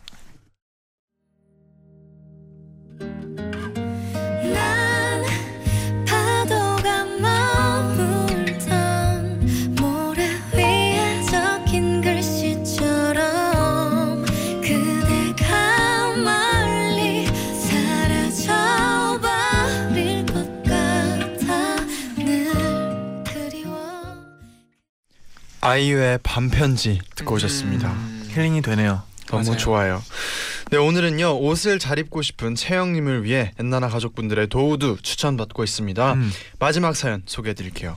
아이유의 25.60 26.20
밤편지 26.22 27.00
듣고 27.16 27.34
오셨습니다. 27.34 27.92
음. 27.92 28.28
힐링이 28.30 28.62
되네요. 28.62 29.02
너무 29.26 29.44
맞아요. 29.44 29.56
좋아요. 29.58 30.02
네 30.70 30.76
오늘은요 30.78 31.38
옷을 31.38 31.78
잘 31.78 31.98
입고 31.98 32.22
싶은 32.22 32.54
채영님을 32.54 33.24
위해 33.24 33.52
엔나나 33.58 33.88
가족분들의 33.88 34.48
도움도 34.48 34.98
추천받고 35.02 35.62
있습니다. 35.64 36.12
음. 36.14 36.30
마지막 36.58 36.96
사연 36.96 37.22
소개해드릴게요. 37.26 37.96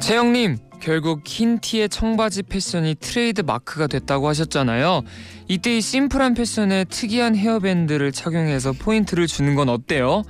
채영님 0.00 0.58
결국 0.80 1.22
흰 1.26 1.58
티에 1.60 1.88
청바지 1.88 2.44
패션이 2.44 2.94
트레이드 2.98 3.42
마크가 3.42 3.86
됐다고 3.86 4.28
하셨잖아요. 4.28 5.02
이때 5.48 5.76
이 5.76 5.80
심플한 5.82 6.32
패션에 6.34 6.84
특이한 6.84 7.36
헤어밴드를 7.36 8.12
착용해서 8.12 8.72
포인트를 8.72 9.26
주는 9.26 9.54
건 9.54 9.68
어때요? 9.68 10.22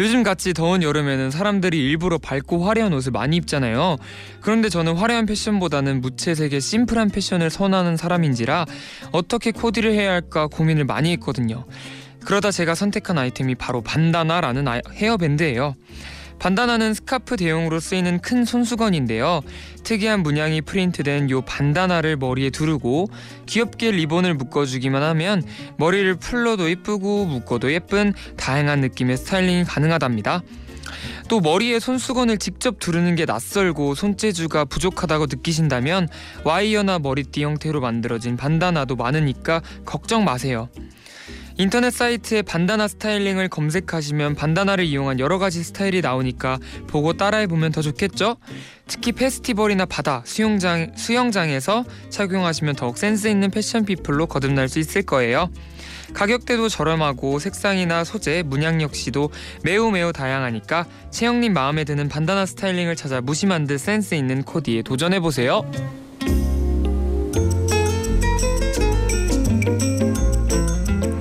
요즘 0.00 0.22
같이 0.22 0.54
더운 0.54 0.82
여름에는 0.82 1.30
사람들이 1.30 1.78
일부러 1.78 2.16
밝고 2.16 2.64
화려한 2.64 2.92
옷을 2.94 3.12
많이 3.12 3.36
입잖아요. 3.36 3.98
그런데 4.40 4.70
저는 4.70 4.96
화려한 4.96 5.26
패션보다는 5.26 6.00
무채색의 6.00 6.58
심플한 6.60 7.10
패션을 7.10 7.50
선호하는 7.50 7.98
사람인지라 7.98 8.64
어떻게 9.12 9.50
코디를 9.52 9.92
해야 9.92 10.12
할까 10.12 10.46
고민을 10.46 10.86
많이 10.86 11.12
했거든요. 11.12 11.66
그러다 12.24 12.50
제가 12.50 12.74
선택한 12.74 13.18
아이템이 13.18 13.56
바로 13.56 13.82
반다나라는 13.82 14.66
아- 14.68 14.80
헤어밴드예요. 14.90 15.74
반다나는 16.40 16.94
스카프 16.94 17.36
대용으로 17.36 17.80
쓰이는 17.80 18.18
큰 18.20 18.46
손수건인데요. 18.46 19.42
특이한 19.84 20.22
문양이 20.22 20.62
프린트된 20.62 21.28
요 21.28 21.42
반다나를 21.42 22.16
머리에 22.16 22.48
두르고 22.48 23.08
귀엽게 23.44 23.90
리본을 23.90 24.34
묶어주기만 24.34 25.02
하면 25.02 25.42
머리를 25.76 26.16
풀러도 26.16 26.70
예쁘고 26.70 27.26
묶어도 27.26 27.72
예쁜 27.74 28.14
다양한 28.38 28.80
느낌의 28.80 29.18
스타일링이 29.18 29.64
가능하답니다. 29.64 30.42
또 31.28 31.40
머리에 31.40 31.78
손수건을 31.78 32.38
직접 32.38 32.78
두르는 32.80 33.16
게 33.16 33.26
낯설고 33.26 33.94
손재주가 33.94 34.64
부족하다고 34.64 35.26
느끼신다면 35.26 36.08
와이어나 36.44 36.98
머리띠 36.98 37.44
형태로 37.44 37.80
만들어진 37.80 38.38
반다나도 38.38 38.96
많으니까 38.96 39.60
걱정 39.84 40.24
마세요. 40.24 40.70
인터넷 41.60 41.90
사이트에 41.90 42.40
반다나 42.40 42.88
스타일링을 42.88 43.50
검색하시면 43.50 44.34
반다나를 44.34 44.86
이용한 44.86 45.20
여러 45.20 45.38
가지 45.38 45.62
스타일이 45.62 46.00
나오니까 46.00 46.58
보고 46.86 47.12
따라해 47.12 47.46
보면 47.48 47.70
더 47.70 47.82
좋겠죠? 47.82 48.38
특히 48.86 49.12
페스티벌이나 49.12 49.84
바다, 49.84 50.22
수영장 50.24 50.90
수영장에서 50.96 51.84
착용하시면 52.08 52.76
더욱 52.76 52.96
센스 52.96 53.28
있는 53.28 53.50
패션 53.50 53.84
피플로 53.84 54.24
거듭날 54.24 54.70
수 54.70 54.78
있을 54.78 55.02
거예요. 55.02 55.50
가격대도 56.14 56.70
저렴하고 56.70 57.38
색상이나 57.38 58.04
소재, 58.04 58.42
문양 58.42 58.80
역시도 58.80 59.30
매우 59.62 59.90
매우 59.90 60.14
다양하니까 60.14 60.86
채영님 61.10 61.52
마음에 61.52 61.84
드는 61.84 62.08
반다나 62.08 62.46
스타일링을 62.46 62.96
찾아 62.96 63.20
무심한 63.20 63.66
듯 63.66 63.76
센스 63.76 64.14
있는 64.14 64.44
코디에 64.44 64.80
도전해 64.80 65.20
보세요. 65.20 65.70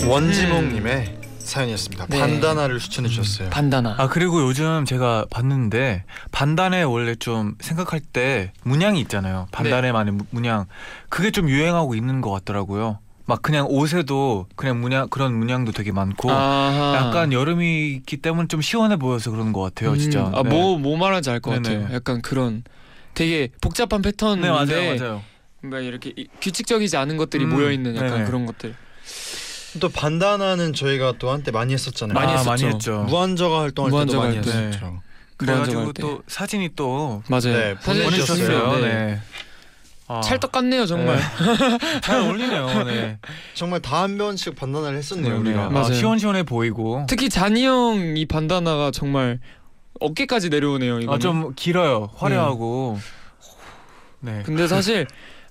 원지몽님의 0.10 1.17
사연이었습니다. 1.38 2.08
네. 2.08 2.19
반다나를 2.19 2.80
추천해 2.80 3.08
주셨어요. 3.10 3.50
반다나. 3.52 3.95
아 4.00 4.08
그리고 4.08 4.41
요즘 4.41 4.84
제가 4.86 5.26
봤는데 5.30 6.04
반단에 6.32 6.82
원래 6.82 7.13
좀 7.15 7.56
생각할 7.60 8.00
때 8.00 8.52
문양이 8.63 9.00
있잖아요. 9.02 9.48
반단에만의 9.52 10.13
무- 10.13 10.26
문양 10.32 10.65
그게 11.10 11.30
좀 11.32 11.48
유행하고 11.48 11.93
있는 11.93 12.22
것 12.22 12.32
같더라고요. 12.32 12.98
막 13.26 13.43
그냥 13.43 13.67
옷에도 13.69 14.48
그냥 14.56 14.82
문양 14.82 15.10
그런 15.10 15.36
문양도 15.38 15.72
되게 15.74 15.91
많고 15.91 16.32
아하. 16.32 16.95
약간 16.98 17.32
여름이 17.32 17.91
있기 17.98 18.17
때문에 18.17 18.48
좀 18.48 18.62
시원해 18.62 18.98
보여서 18.98 19.30
그런 19.30 19.54
것 19.54 19.62
같아요, 19.62 19.95
진짜. 19.95 20.28
음, 20.28 20.36
아, 20.36 20.41
네. 20.41 20.50
뭐, 20.50 20.80
뭐 20.80 20.98
말하는지 20.98 21.30
알것 21.30 21.62
네네. 21.62 21.76
같아요. 21.82 21.95
약간 21.95 22.22
그런 22.24 22.63
되게 23.13 23.50
복잡한 23.62 24.02
패턴인데 24.02 24.48
네 24.48 24.52
맞아요, 24.52 24.95
맞아요. 24.98 25.22
뭔가 25.62 25.80
이렇게 25.80 26.13
이- 26.17 26.28
규칙적이지 26.41 26.98
않은 26.98 27.17
것들이 27.17 27.43
음, 27.43 27.50
모여 27.52 27.72
있는 27.72 27.95
약간 27.95 28.10
네네. 28.13 28.26
그런 28.26 28.48
것들. 28.48 28.74
또 29.79 29.89
반다나는 29.89 30.73
저희가 30.73 31.13
또 31.19 31.29
한때 31.32 31.51
많이 31.51 31.73
했었잖아요. 31.73 32.13
많이 32.13 32.34
아. 32.34 32.43
많이 32.43 32.63
했죠. 32.65 33.03
무한저가 33.10 33.62
활동할 33.62 33.89
때도 33.91 33.95
무한저가 33.95 34.23
많이 34.25 34.36
할 34.38 34.45
때. 34.45 34.51
했었죠. 34.51 35.01
그래가지고 35.38 35.79
할 35.82 35.93
때. 35.93 36.01
또 36.01 36.21
사진이 36.27 36.69
또 36.75 37.21
맞아요. 37.27 37.41
네, 37.53 37.75
보내주셨어요. 37.75 38.36
주셨어요. 38.47 38.73
네. 38.79 38.82
네. 38.82 39.19
아, 40.12 40.21
찰떡 40.21 40.51
같네요 40.51 40.88
정말. 40.88 41.19
잘 42.01 42.19
어울리네요. 42.21 42.65
네. 42.86 43.19
정말 43.53 43.79
다 43.79 44.01
한 44.01 44.17
번씩 44.17 44.55
반다나를 44.55 44.97
했었네요 44.97 45.34
네, 45.36 45.39
우리가. 45.39 45.69
맞아요. 45.69 45.86
아, 45.86 45.93
시원시원해 45.93 46.43
보이고. 46.43 47.05
특히 47.08 47.29
잔이 47.29 47.63
형 47.65 48.15
이 48.17 48.25
반다나가 48.25 48.89
정말 48.91 49.39
어깨까지 49.99 50.49
내려오네요. 50.49 50.99
이거. 51.01 51.13
아, 51.13 51.19
좀 51.19 51.53
길어요. 51.55 52.10
화려하고. 52.15 52.97
네. 54.21 54.41
근데 54.45 54.67
사실 54.67 55.05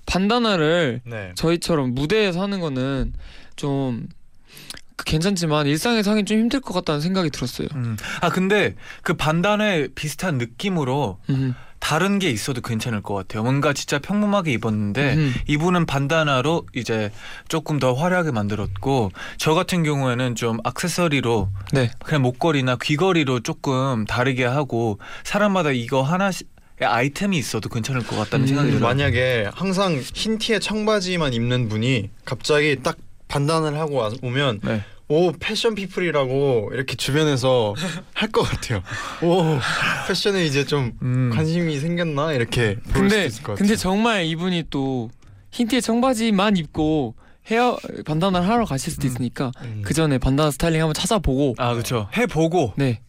반다나를 0.05 1.01
네. 1.05 1.31
저희처럼 1.35 1.93
무대에서 1.95 2.41
하는 2.41 2.59
거는 2.59 3.13
좀 3.59 4.07
괜찮지만 5.05 5.67
일상에서 5.67 6.11
하긴 6.11 6.25
좀 6.25 6.37
힘들 6.39 6.61
것 6.61 6.73
같다는 6.73 7.01
생각이 7.01 7.29
들었어요. 7.29 7.67
음. 7.75 7.97
아 8.21 8.29
근데 8.29 8.75
그 9.01 9.13
반단에 9.13 9.89
비슷한 9.95 10.37
느낌으로 10.37 11.19
음. 11.29 11.55
다른 11.79 12.19
게 12.19 12.29
있어도 12.29 12.61
괜찮을 12.61 13.01
것 13.01 13.13
같아요. 13.15 13.43
뭔가 13.43 13.73
진짜 13.73 13.99
평범하게 13.99 14.53
입었는데 14.53 15.13
음. 15.15 15.33
이분은 15.47 15.85
반다나로 15.87 16.67
이제 16.73 17.11
조금 17.49 17.79
더 17.79 17.93
화려하게 17.93 18.31
만들었고 18.31 19.11
저 19.37 19.53
같은 19.53 19.83
경우에는 19.83 20.35
좀 20.35 20.59
액세서리로 20.65 21.49
네. 21.73 21.91
그냥 22.03 22.21
목걸이나 22.21 22.77
귀걸이로 22.81 23.41
조금 23.41 24.05
다르게 24.05 24.45
하고 24.45 24.99
사람마다 25.23 25.71
이거 25.71 26.01
하나씩 26.01 26.47
아이템이 26.81 27.37
있어도 27.37 27.67
괜찮을 27.67 28.05
것 28.05 28.15
같다는 28.15 28.45
음, 28.45 28.47
생각이 28.47 28.69
들어요. 28.69 28.83
만약에 28.83 29.49
항상 29.53 29.99
흰 30.13 30.37
티에 30.37 30.59
청바지만 30.59 31.33
입는 31.33 31.67
분이 31.67 32.09
갑자기 32.23 32.77
딱 32.81 32.95
반단을 33.33 33.79
하고 33.79 33.95
와- 33.95 34.11
오면 34.21 34.59
네. 34.63 34.83
오 35.07 35.31
패션 35.31 35.73
피플이라고 35.75 36.71
이렇게 36.73 36.95
주변에서 36.95 37.73
할 38.13 38.29
것 38.31 38.43
같아요. 38.43 38.83
오 39.23 39.57
패션에 40.07 40.45
이제 40.45 40.65
좀 40.65 40.91
음. 41.01 41.31
관심이 41.33 41.79
생겼나 41.79 42.33
이렇게 42.33 42.75
볼 42.75 42.83
수도 42.83 42.99
근데 42.99 43.25
있을 43.25 43.43
것 43.43 43.53
같아요. 43.53 43.55
근데 43.55 43.75
정말 43.77 44.25
이분이 44.25 44.65
또 44.69 45.09
흰티에 45.51 45.79
청바지만 45.81 46.57
입고 46.57 47.15
헤어 47.49 47.77
반다나를 48.05 48.47
하러 48.47 48.65
가실 48.65 48.91
수도 48.91 49.07
음. 49.07 49.09
있으니까 49.11 49.51
음. 49.63 49.81
그 49.83 49.93
전에 49.93 50.17
반다나 50.19 50.51
스타일링 50.51 50.81
한번 50.81 50.93
찾아보고 50.93 51.55
아 51.57 51.73
그렇죠. 51.73 52.07
해보고 52.15 52.73
네. 52.75 52.99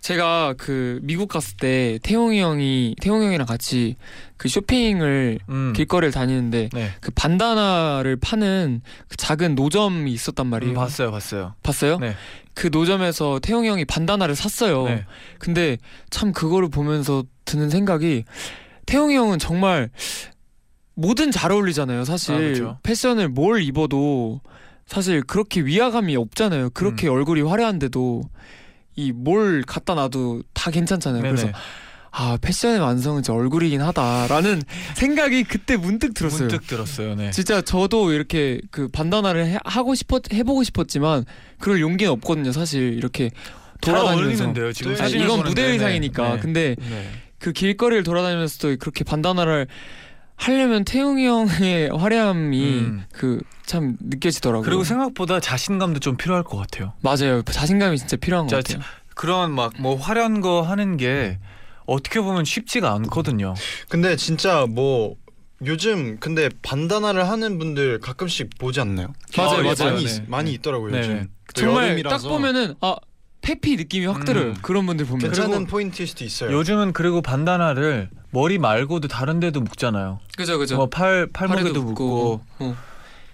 제가 0.00 0.54
그 0.56 0.98
미국 1.02 1.28
갔을 1.28 1.56
때 1.56 1.98
태용이 2.02 2.40
형이 2.40 2.96
태용이 3.00 3.26
형이랑 3.26 3.46
같이 3.46 3.96
그 4.38 4.48
쇼핑을 4.48 5.40
음. 5.48 5.72
길거리를 5.74 6.10
다니는데 6.10 6.70
네. 6.72 6.90
그 7.00 7.10
반다나를 7.10 8.16
파는 8.16 8.80
그 9.08 9.16
작은 9.16 9.54
노점이 9.54 10.10
있었단 10.10 10.46
말이에요. 10.46 10.72
음, 10.72 10.74
봤어요, 10.74 11.10
봤어요. 11.10 11.54
봤어요? 11.62 11.98
네. 11.98 12.14
그 12.54 12.68
노점에서 12.72 13.40
태용이 13.40 13.68
형이 13.68 13.84
반다나를 13.84 14.34
샀어요. 14.34 14.84
네. 14.84 15.04
근데 15.38 15.76
참 16.08 16.32
그거를 16.32 16.70
보면서 16.70 17.24
드는 17.44 17.68
생각이 17.68 18.24
태용이 18.86 19.14
형은 19.14 19.38
정말 19.38 19.90
뭐든 20.94 21.30
잘 21.30 21.52
어울리잖아요. 21.52 22.04
사실 22.04 22.34
아, 22.34 22.38
그쵸. 22.38 22.78
패션을 22.82 23.28
뭘 23.28 23.62
입어도 23.62 24.40
사실 24.86 25.22
그렇게 25.22 25.60
위화감이 25.60 26.16
없잖아요. 26.16 26.70
그렇게 26.70 27.06
음. 27.06 27.12
얼굴이 27.12 27.42
화려한데도 27.42 28.22
이 28.96 29.12
뭘 29.12 29.62
갖다 29.66 29.94
놔도 29.94 30.42
다 30.52 30.70
괜찮잖아요. 30.70 31.22
네네. 31.22 31.34
그래서 31.36 31.52
아 32.12 32.36
패션의 32.40 32.80
완성은 32.80 33.22
제 33.22 33.32
얼굴이긴 33.32 33.80
하다라는 33.82 34.62
생각이 34.96 35.44
그때 35.44 35.76
문득 35.76 36.12
들었어요. 36.12 36.48
문득 36.48 36.66
들었어요. 36.66 37.14
네. 37.14 37.30
진짜 37.30 37.62
저도 37.62 38.12
이렇게 38.12 38.60
그 38.72 38.88
반다나를 38.88 39.46
해, 39.46 39.58
하고 39.64 39.94
싶었 39.94 40.22
해보고 40.32 40.64
싶었지만 40.64 41.24
그럴 41.60 41.80
용기는 41.80 42.10
없거든요. 42.12 42.50
사실 42.52 42.94
이렇게 42.94 43.30
잘 43.80 43.94
돌아다니면서 43.94 44.44
어울리는데요. 44.44 44.72
지금 44.72 44.94
네. 44.94 45.08
이건 45.10 45.28
보는데. 45.28 45.48
무대 45.48 45.62
네. 45.62 45.72
의상이니까. 45.72 46.34
네. 46.34 46.40
근데 46.40 46.76
네. 46.78 47.10
그 47.38 47.52
길거리를 47.52 48.02
돌아다니면서도 48.02 48.76
그렇게 48.80 49.04
반다나를 49.04 49.68
하려면 50.40 50.84
태용이 50.86 51.26
형의 51.26 51.90
화려함이 51.90 52.78
음. 52.78 53.04
그참 53.12 53.96
느껴지더라고요. 54.00 54.64
그리고 54.64 54.84
생각보다 54.84 55.38
자신감도 55.38 56.00
좀 56.00 56.16
필요할 56.16 56.44
것 56.44 56.56
같아요. 56.56 56.94
맞아요. 57.02 57.42
자신감이 57.42 57.98
진짜 57.98 58.16
필요한 58.16 58.46
것 58.46 58.50
자, 58.50 58.56
같아요. 58.74 58.82
그런 59.14 59.52
막 59.54 59.72
뭐 59.78 59.96
화려한 59.96 60.40
거 60.40 60.62
하는 60.62 60.96
게 60.96 61.38
어떻게 61.84 62.20
보면 62.20 62.46
쉽지가 62.46 62.90
않거든요. 62.94 63.52
근데 63.90 64.16
진짜 64.16 64.64
뭐 64.66 65.16
요즘 65.66 66.16
근데 66.20 66.48
반다나를 66.62 67.28
하는 67.28 67.58
분들 67.58 68.00
가끔씩 68.00 68.58
보지 68.58 68.80
않나요? 68.80 69.12
맞아요, 69.36 69.58
아, 69.58 69.62
맞아요. 69.62 69.92
많이 69.92 70.04
네. 70.06 70.10
있, 70.10 70.22
많이 70.26 70.52
있더라고요 70.54 70.92
네, 70.92 70.98
요즘. 71.00 71.14
네. 71.16 71.26
또 71.54 71.60
정말 71.60 71.84
여름이라서 71.88 72.16
딱 72.16 72.28
보면은 72.34 72.74
아 72.80 72.96
페피 73.42 73.76
느낌이 73.76 74.06
확 74.06 74.24
들어요. 74.24 74.46
음. 74.52 74.54
그런 74.62 74.86
분들 74.86 75.04
보면. 75.04 75.20
괜찮은 75.20 75.66
포인트일 75.66 76.08
수도 76.08 76.24
있어요. 76.24 76.50
요즘은 76.56 76.94
그리고 76.94 77.20
반다나를 77.20 78.08
머리 78.30 78.58
말고도 78.58 79.08
다른 79.08 79.40
데도 79.40 79.60
묶잖아요. 79.60 80.20
그죠 80.36 80.58
그죠. 80.58 80.76
뭐 80.76 80.86
팔 80.88 81.28
팔목에도 81.32 81.82
묶고 81.82 82.40
어. 82.60 82.76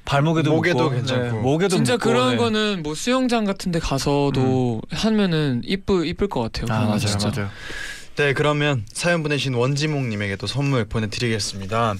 발목에도 0.05 0.51
목에도 0.53 0.79
묶고 0.85 0.95
괜찮고. 0.95 1.41
목에도 1.41 1.77
진짜 1.77 1.95
묶고, 1.95 2.09
그런 2.09 2.31
네. 2.33 2.37
거는 2.37 2.83
뭐 2.83 2.95
수영장 2.95 3.45
같은 3.45 3.73
데 3.73 3.79
가서도 3.81 4.81
하면은 4.91 5.63
이쁘 5.65 6.07
이쁠 6.07 6.29
것 6.29 6.41
같아요. 6.43 6.67
아 6.75 6.85
맞아요 6.85 6.99
진짜. 6.99 7.31
맞아요. 7.35 7.51
네 8.17 8.33
그러면 8.33 8.85
사연 8.93 9.23
보내신 9.23 9.55
원지몽 9.55 10.09
님에게도 10.09 10.47
선물 10.47 10.85
보내 10.87 11.09
드리겠습니다. 11.09 11.95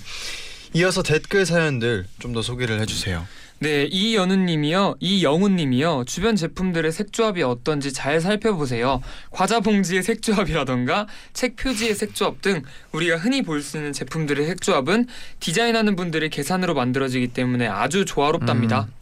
이어서 0.75 1.03
댓글 1.03 1.45
사연들 1.47 2.07
좀 2.19 2.33
더 2.33 2.43
소개를 2.43 2.81
해 2.81 2.87
주세요. 2.87 3.27
네, 3.59 3.85
이연우님이요, 3.91 4.97
이영우님이요. 5.01 6.05
주변 6.07 6.37
제품들의 6.37 6.93
색조합이 6.93 7.43
어떤지 7.43 7.91
잘 7.91 8.21
살펴보세요. 8.21 9.01
과자 9.31 9.61
봉지의 9.61 10.03
색조합이라던가 10.03 11.07
책 11.33 11.57
표지의 11.57 11.95
색조합 11.95 12.43
등 12.43 12.63
우리가 12.93 13.17
흔히 13.17 13.41
볼 13.43 13.63
수 13.63 13.79
있는 13.79 13.93
제품들의 13.95 14.47
색조합은 14.47 15.07
디자인하는 15.41 15.97
분들의 15.97 16.29
계산으로 16.29 16.75
만들어지기 16.75 17.29
때문에 17.29 17.67
아주 17.67 18.05
조화롭답니다. 18.05 18.83
음. 18.83 18.93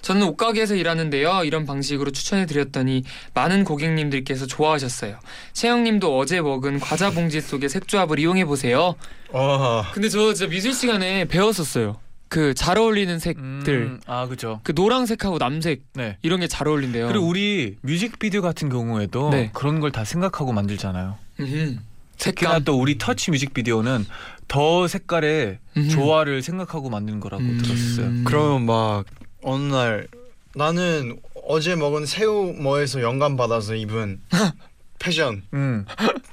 저는 0.00 0.22
옷가게에서 0.28 0.74
일하는데요. 0.74 1.42
이런 1.44 1.66
방식으로 1.66 2.10
추천해 2.12 2.46
드렸더니 2.46 3.04
많은 3.34 3.64
고객님들께서 3.64 4.46
좋아하셨어요. 4.46 5.18
채영님도 5.52 6.16
어제 6.16 6.40
먹은 6.40 6.80
과자 6.80 7.10
봉지 7.10 7.40
속의 7.42 7.68
색조합을 7.68 8.18
이용해 8.18 8.46
보세요. 8.46 8.94
와 9.30 9.90
근데 9.92 10.08
저 10.08 10.32
진짜 10.32 10.48
미술 10.48 10.72
시간에 10.72 11.26
배웠었어요. 11.26 12.00
그 12.28 12.52
잘 12.54 12.78
어울리는 12.78 13.18
색들 13.18 13.68
음, 13.74 14.00
아 14.06 14.26
그죠. 14.26 14.60
그 14.62 14.72
노란색하고 14.74 15.38
남색 15.38 15.82
네. 15.94 16.18
이런 16.22 16.40
게 16.40 16.46
잘 16.46 16.68
어울린대요. 16.68 17.08
그리고 17.08 17.26
우리 17.26 17.76
뮤직비디오 17.82 18.42
같은 18.42 18.68
경우에도 18.68 19.30
네. 19.30 19.50
그런 19.54 19.80
걸 19.80 19.90
다 19.92 20.04
생각하고 20.04 20.52
만들잖아요. 20.52 21.16
음흠. 21.40 21.76
특히나 22.18 22.58
또 22.60 22.78
우리 22.78 22.98
터치 22.98 23.30
뮤직비디오는 23.30 24.04
더 24.48 24.86
색깔의 24.88 25.58
음흠. 25.76 25.88
조화를 25.88 26.42
생각하고 26.42 26.90
만드는 26.90 27.20
거라고 27.20 27.42
음. 27.42 27.60
들었어요. 27.62 28.24
그러면 28.24 28.66
막 28.66 29.04
어느 29.42 29.72
날 29.72 30.08
나는 30.54 31.18
어제 31.46 31.76
먹은 31.76 32.04
새우 32.06 32.52
뭐에서 32.54 33.00
영감 33.02 33.36
받아서 33.36 33.74
입은 33.74 34.20
패션 34.98 35.42
음. 35.54 35.86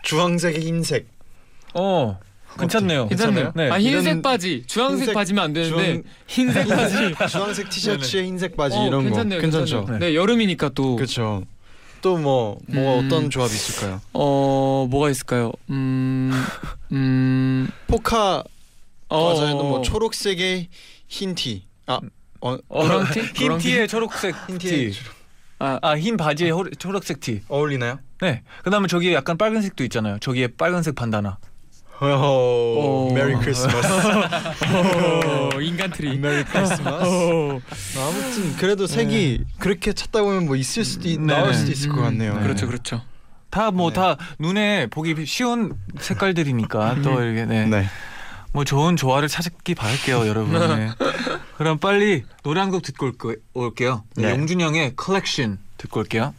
주황색 0.03 0.57
흰색 0.57 1.07
어. 1.73 2.19
괜찮네요. 2.59 3.07
괜찮네요. 3.07 3.51
네. 3.55 3.69
아 3.69 3.79
흰색 3.79 4.03
이런 4.03 4.21
바지, 4.21 4.63
주황색 4.67 4.99
흰색, 4.99 5.13
바지면 5.13 5.43
안 5.43 5.53
되는데 5.53 6.03
흰색 6.27 6.67
바지. 6.67 7.15
주황색 7.29 7.69
티셔츠에 7.69 8.23
흰색 8.23 8.55
바지 8.57 8.77
어, 8.77 8.87
이런 8.87 9.03
괜찮네요, 9.03 9.37
거 9.39 9.41
괜찮죠? 9.41 9.77
괜찮네요. 9.85 9.99
네, 9.99 10.15
여름이니까 10.15 10.69
또 10.69 10.95
그렇죠. 10.95 11.43
또 12.01 12.17
뭐 12.17 12.59
뭐 12.67 12.99
음. 12.99 13.05
어떤 13.05 13.29
조합이 13.29 13.53
있을까요? 13.53 13.99
어, 14.13 14.87
뭐가 14.89 15.09
있을까요? 15.09 15.51
음, 15.71 16.31
음, 16.91 17.67
포카 17.87 18.43
어, 19.09 19.25
과자에는 19.33 19.55
뭐 19.57 19.81
초록색의 19.81 20.67
흰 21.07 21.35
티. 21.35 21.63
아, 21.87 21.99
어, 22.41 22.57
노랑 22.69 23.11
티? 23.11 23.21
흰 23.35 23.47
노랑 23.47 23.57
티? 23.59 23.69
티에 23.69 23.87
초록색 23.87 24.35
흰 24.47 24.57
티에 24.57 24.89
티. 24.91 24.99
아, 25.57 25.79
아, 25.81 25.97
흰 25.97 26.17
바지에 26.17 26.49
호, 26.51 26.69
초록색 26.69 27.19
티. 27.21 27.41
어울리나요? 27.47 27.99
네. 28.21 28.43
그다음에 28.63 28.87
저기에 28.87 29.13
약간 29.13 29.37
빨간색도 29.37 29.83
있잖아요. 29.85 30.17
저기에 30.19 30.49
빨간색 30.57 30.95
반다나. 30.95 31.37
오, 32.01 33.07
오. 33.09 33.13
Merry 33.13 33.35
Christmas. 33.35 33.87
어, 33.87 35.61
인간 35.61 35.89
트리. 35.91 36.17
Merry 36.17 36.43
Christmas. 36.43 36.83
어. 37.05 37.59
아무튼 37.97 38.55
그래도 38.57 38.85
색이 38.87 39.45
그렇게 39.59 39.93
찾다 39.93 40.21
보면 40.23 40.45
뭐 40.45 40.55
있을 40.55 40.83
수도 40.83 41.07
있, 41.07 41.19
네. 41.19 41.33
나올 41.33 41.53
수도 41.53 41.71
있을 41.71 41.89
것 41.89 42.01
같네요. 42.01 42.35
네. 42.35 42.43
그렇죠, 42.43 42.67
그렇죠. 42.67 43.01
다 43.49 43.62
뭐 43.62 43.89
네. 43.91 43.93
다 43.95 44.17
눈에 44.39 44.87
보기 44.87 45.25
쉬운 45.25 45.73
색깔들이니까 45.99 46.97
또 47.03 47.21
이렇게 47.23 47.45
네. 47.45 47.65
네. 47.65 47.85
뭐 48.51 48.63
좋은 48.65 48.95
조화를 48.97 49.27
찾기 49.29 49.75
바랄게요, 49.75 50.27
여러분. 50.27 50.59
네. 50.59 50.89
그럼 51.57 51.77
빨리 51.77 52.23
노래 52.43 52.59
한 52.59 52.69
곡 52.71 52.81
듣고 52.83 53.11
올게- 53.11 53.37
올게요. 53.53 54.03
네. 54.17 54.31
용준 54.31 54.59
형의 54.59 54.95
컬렉션 54.97 55.59
듣고 55.77 56.01
올게요. 56.01 56.33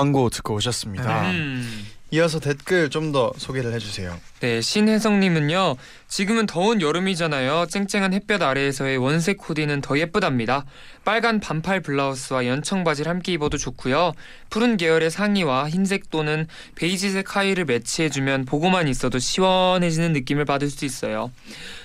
광고 0.00 0.30
듣고 0.30 0.54
오셨습니다. 0.54 1.30
음. 1.32 1.86
이어서 2.12 2.40
댓글 2.40 2.90
좀 2.90 3.10
더 3.12 3.32
소개를 3.36 3.72
해주세요. 3.72 4.16
네, 4.40 4.60
신혜성님은요. 4.60 5.76
지금은 6.06 6.46
더운 6.46 6.80
여름이잖아요. 6.80 7.66
쨍쨍한 7.68 8.12
햇볕 8.14 8.40
아래에서의 8.40 8.98
원색 8.98 9.38
코디는 9.38 9.80
더 9.80 9.98
예쁘답니다. 9.98 10.64
빨간 11.04 11.40
반팔 11.40 11.80
블라우스와 11.80 12.46
연청 12.46 12.84
바지를 12.84 13.10
함께 13.10 13.32
입어도 13.32 13.58
좋고요. 13.58 14.12
푸른 14.48 14.76
계열의 14.76 15.10
상의와 15.10 15.68
흰색 15.70 16.10
또는 16.10 16.46
베이지색 16.76 17.36
하의를 17.36 17.64
매치해주면 17.64 18.44
보고만 18.44 18.86
있어도 18.86 19.18
시원해지는 19.18 20.12
느낌을 20.12 20.44
받을 20.44 20.70
수 20.70 20.84
있어요. 20.84 21.32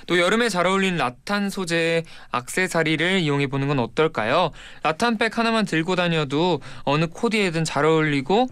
또 0.05 0.19
여름에 0.19 0.49
잘 0.49 0.67
어울리는 0.67 0.97
라탄 0.97 1.49
소재의 1.49 2.03
악세사리를 2.31 3.19
이용해 3.19 3.47
보는 3.47 3.67
건 3.67 3.79
어떨까요? 3.79 4.51
라탄백 4.83 5.37
하나만 5.39 5.65
들고 5.65 5.95
다녀도 5.95 6.61
어느 6.83 7.07
코디에든 7.07 7.63
잘 7.63 7.85
어울리고 7.85 8.47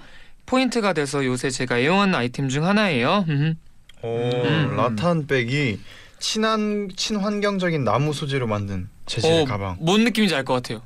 포인트가 0.57 0.93
돼서 0.93 1.25
요새 1.25 1.49
제가 1.49 1.79
애용하는 1.79 2.13
아이템 2.13 2.47
중 2.47 2.63
하나예요. 2.67 3.25
음. 3.27 3.55
오, 4.03 4.07
음. 4.07 4.75
라탄백이 4.77 5.79
친한 6.19 6.89
친환경적인 6.95 7.83
나무 7.83 8.13
소재로 8.13 8.45
만든 8.45 8.87
재질의 9.07 9.41
어, 9.41 9.45
가방. 9.45 9.77
뭔 9.79 10.03
느낌인지 10.03 10.35
알 10.35 10.45
것 10.45 10.53
같아요. 10.53 10.83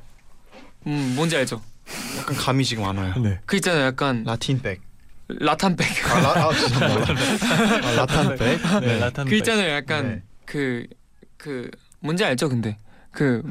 음, 0.86 1.12
뭔지 1.16 1.36
알죠? 1.36 1.60
약간 2.18 2.34
감이 2.34 2.64
지금 2.64 2.84
안 2.84 2.96
와요. 2.96 3.12
네. 3.22 3.40
그 3.44 3.56
있잖아요, 3.56 3.84
약간 3.84 4.24
라틴백. 4.24 4.80
라탄백. 5.28 5.86
아, 6.12 6.20
라, 6.20 6.28
아. 6.30 6.48
아, 7.84 7.92
라탄백. 7.92 8.60
네, 8.80 8.98
라탄 9.00 9.26
그 9.26 9.34
있잖아요, 9.36 9.70
약간 9.74 10.08
네. 10.08 10.22
그그 10.46 11.70
뭔지 12.00 12.24
알죠, 12.24 12.48
근데 12.48 12.78
그뭐 13.12 13.42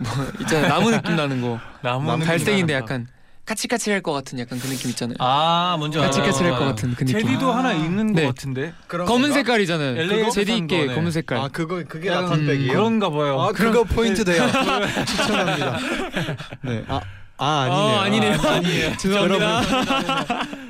있잖아요, 0.41 0.67
나무 0.67 0.89
느낌 0.89 1.15
나는 1.15 1.41
거. 1.41 1.59
나무 1.83 2.17
갈색인데 2.25 2.73
약간 2.73 3.07
까칠까칠할 3.47 4.01
것 4.01 4.11
같은 4.11 4.37
약간 4.39 4.59
그 4.59 4.67
느낌 4.67 4.89
있잖아요. 4.89 5.15
아, 5.19 5.77
뭔지 5.79 5.97
알아요. 5.97 6.11
까칠까칠할 6.11 6.59
것 6.59 6.65
같은 6.65 6.93
그 6.95 7.05
느낌. 7.05 7.21
제디도 7.21 7.49
하나 7.51 7.71
있는 7.73 8.11
네. 8.11 8.23
것 8.23 8.35
같은데. 8.35 8.73
그런 8.87 9.07
검은? 9.07 9.31
색깔이잖아요. 9.31 10.01
LA 10.01 10.31
제디 10.31 10.51
산 10.51 10.57
있게 10.63 10.81
거네. 10.85 10.95
검은 10.95 11.11
색깔. 11.11 11.37
아 11.37 11.47
그거 11.47 11.81
그게 11.87 12.09
약간 12.09 12.23
라탄백이에요? 12.25 12.73
그런가 12.73 13.09
봐요. 13.09 13.39
아 13.41 13.51
그거 13.53 13.85
포인트 13.85 14.25
돼요. 14.25 14.43
추천합니다. 15.07 15.77
네. 16.61 16.83
아, 16.89 16.99
아 17.39 17.67
어, 17.69 17.99
아니네요. 17.99 18.31
아니네요. 18.33 18.49
아니에요. 18.49 18.97
죄송합니다. 18.97 19.61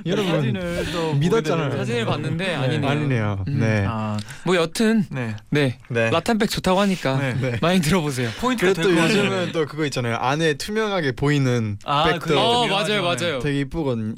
여러분 0.06 0.32
사진을 0.36 0.86
또 0.91 1.13
믿었잖아요. 1.13 1.77
사진을. 1.77 2.06
봤는데 2.06 2.56
아니네요. 2.56 2.89
아니네요. 2.91 3.45
음. 3.47 3.60
네. 3.60 3.86
아, 3.88 4.17
뭐 4.43 4.56
여튼 4.56 5.06
네. 5.10 5.36
네 5.49 5.77
네. 5.89 6.10
라탄백 6.10 6.49
좋다고 6.49 6.80
하니까 6.82 7.17
네. 7.19 7.34
네. 7.39 7.58
많이 7.62 7.82
들어보세요. 7.82 8.30
포인트가 8.39 8.73
같아요. 8.73 8.97
요즘은 9.03 9.51
또 9.53 9.65
그거 9.65 9.86
있잖아요. 9.86 10.15
안에 10.17 10.56
투명하게 10.56 11.13
보이는 11.13 11.77
아, 11.86 12.06
백도 12.06 12.19
그게 12.19 12.36
어. 12.39 12.67
맞아요 12.67 13.01
맞아요. 13.03 13.39
되게. 13.39 13.65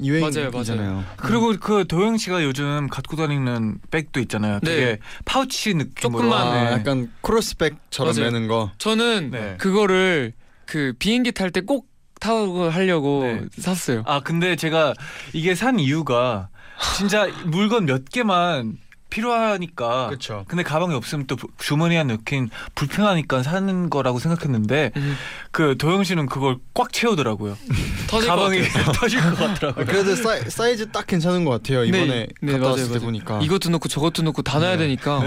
유행이잖아요. 0.04 1.04
그리고 1.16 1.54
그 1.60 1.86
도영 1.86 2.18
씨가 2.18 2.42
요즘 2.44 2.88
갖고 2.88 3.16
다니는 3.16 3.78
백도 3.90 4.20
있잖아요. 4.20 4.60
되게 4.64 4.84
네. 4.84 4.98
파우치 5.24 5.74
느낌으로. 5.74 6.22
조금만, 6.22 6.46
아, 6.46 6.64
네. 6.64 6.72
약간 6.72 7.10
크로스백처럼. 7.22 8.14
매는 8.16 8.48
거. 8.48 8.70
저는 8.78 9.30
네. 9.30 9.54
그거를 9.58 10.32
그 10.66 10.92
비행기 10.98 11.32
탈 11.32 11.50
때 11.50 11.60
꼭 11.62 11.89
타고 12.20 12.68
하려고 12.70 13.22
네. 13.24 13.44
샀어요. 13.58 14.02
아 14.06 14.20
근데 14.20 14.54
제가 14.54 14.94
이게 15.32 15.54
산 15.54 15.78
이유가 15.80 16.48
진짜 16.96 17.26
물건 17.46 17.86
몇 17.86 18.04
개만 18.08 18.76
필요하니까. 19.10 20.06
그렇죠. 20.06 20.44
근데 20.46 20.62
가방이 20.62 20.94
없으면 20.94 21.26
또 21.26 21.34
부- 21.34 21.48
주머니에 21.58 22.04
넣긴 22.04 22.48
불편하니까 22.76 23.42
사는 23.42 23.90
거라고 23.90 24.20
생각했는데 24.20 24.92
음, 24.96 25.16
그 25.52 25.76
도영 25.76 26.04
씨는 26.04 26.26
그걸 26.26 26.58
꽉 26.74 26.92
채우더라고요. 26.92 27.56
터질 28.06 28.28
가방이. 28.28 28.62
터질 28.94 29.20
것 29.20 29.36
같더라고요. 29.36 29.84
그래도 29.84 30.14
사이, 30.14 30.40
사이즈 30.48 30.90
딱 30.90 31.06
괜찮은 31.06 31.44
것 31.44 31.50
같아요. 31.50 31.84
이번에 31.84 32.06
네, 32.06 32.26
네, 32.40 32.52
갔다 32.52 32.58
맞아요, 32.62 32.70
왔을 32.72 32.84
때 32.84 32.90
맞아요. 32.94 33.00
보니까. 33.06 33.40
이것도 33.42 33.70
넣고 33.70 33.88
저것도 33.88 34.22
넣고 34.22 34.42
다 34.42 34.58
넣어야 34.60 34.72
네. 34.72 34.84
되니까 34.84 35.22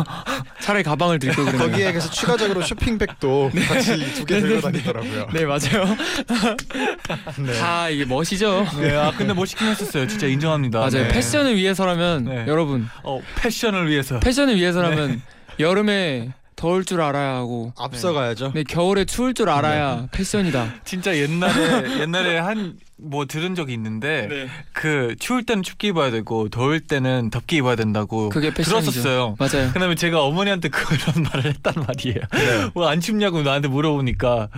차라리 0.60 0.82
가방을 0.82 1.18
그래요. 1.18 1.34
거기에 1.58 1.92
그래서 1.92 2.10
추가적으로 2.10 2.62
쇼핑백도 2.62 3.50
같이 3.68 4.14
두 4.14 4.24
개 4.24 4.40
들고 4.40 4.60
다니더라고요. 4.62 5.28
네 5.32 5.44
맞아요. 5.44 5.96
네. 7.38 7.52
다 7.58 7.88
이게 7.88 8.04
멋이죠. 8.04 8.66
네, 8.80 8.96
아 8.96 9.12
근데 9.16 9.32
멋있긴 9.34 9.68
했었어요. 9.68 10.06
진짜 10.06 10.26
인정합니다. 10.26 10.78
맞아요. 10.78 10.90
네. 11.04 11.08
패션을 11.08 11.56
위해서라면 11.56 12.24
네. 12.24 12.44
여러분 12.48 12.88
어, 13.02 13.20
패션을 13.36 13.88
위해서. 13.88 14.18
패션을 14.20 14.56
위해서라면 14.56 15.22
여름에 15.60 16.32
더울 16.58 16.84
줄 16.84 17.00
알아야 17.00 17.36
하고 17.36 17.72
앞서가야죠. 17.78 18.50
네 18.54 18.64
겨울에 18.64 19.04
추울 19.04 19.32
줄 19.32 19.48
알아야 19.48 20.08
패션이다. 20.10 20.74
진짜 20.84 21.16
옛날에 21.16 22.00
옛날에 22.00 22.38
한 22.38 22.76
뭐 23.00 23.26
들은 23.26 23.54
적이 23.54 23.74
있는데 23.74 24.26
네. 24.28 24.48
그 24.72 25.14
추울 25.20 25.44
때는 25.46 25.62
춥게 25.62 25.88
입어야 25.88 26.10
되고 26.10 26.48
더울 26.48 26.80
때는 26.80 27.30
덥게 27.30 27.58
입어야 27.58 27.76
된다고 27.76 28.28
그게 28.28 28.52
패션이죠. 28.52 28.90
들었었어요. 28.90 29.36
맞아요. 29.38 29.72
그다음에 29.72 29.94
제가 29.94 30.24
어머니한테 30.24 30.68
그런 30.68 30.98
말을 31.32 31.44
했단 31.46 31.74
말이에요. 31.86 32.70
뭐안 32.74 33.00
춥냐고 33.00 33.42
나한테 33.42 33.68
물어보니까 33.68 34.48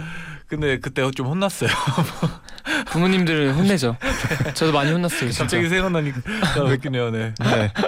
근데 0.51 0.79
그때 0.81 1.09
좀 1.13 1.29
혼났어요. 1.29 1.71
부모님들을 2.91 3.55
혼내죠. 3.55 3.97
저도 4.55 4.73
많이 4.73 4.91
혼났어요. 4.91 5.31
진짜. 5.31 5.45
갑자기 5.45 5.69
생각나니까 5.69 6.21
웃기네요. 6.65 7.11
네. 7.11 7.33
네. 7.39 7.73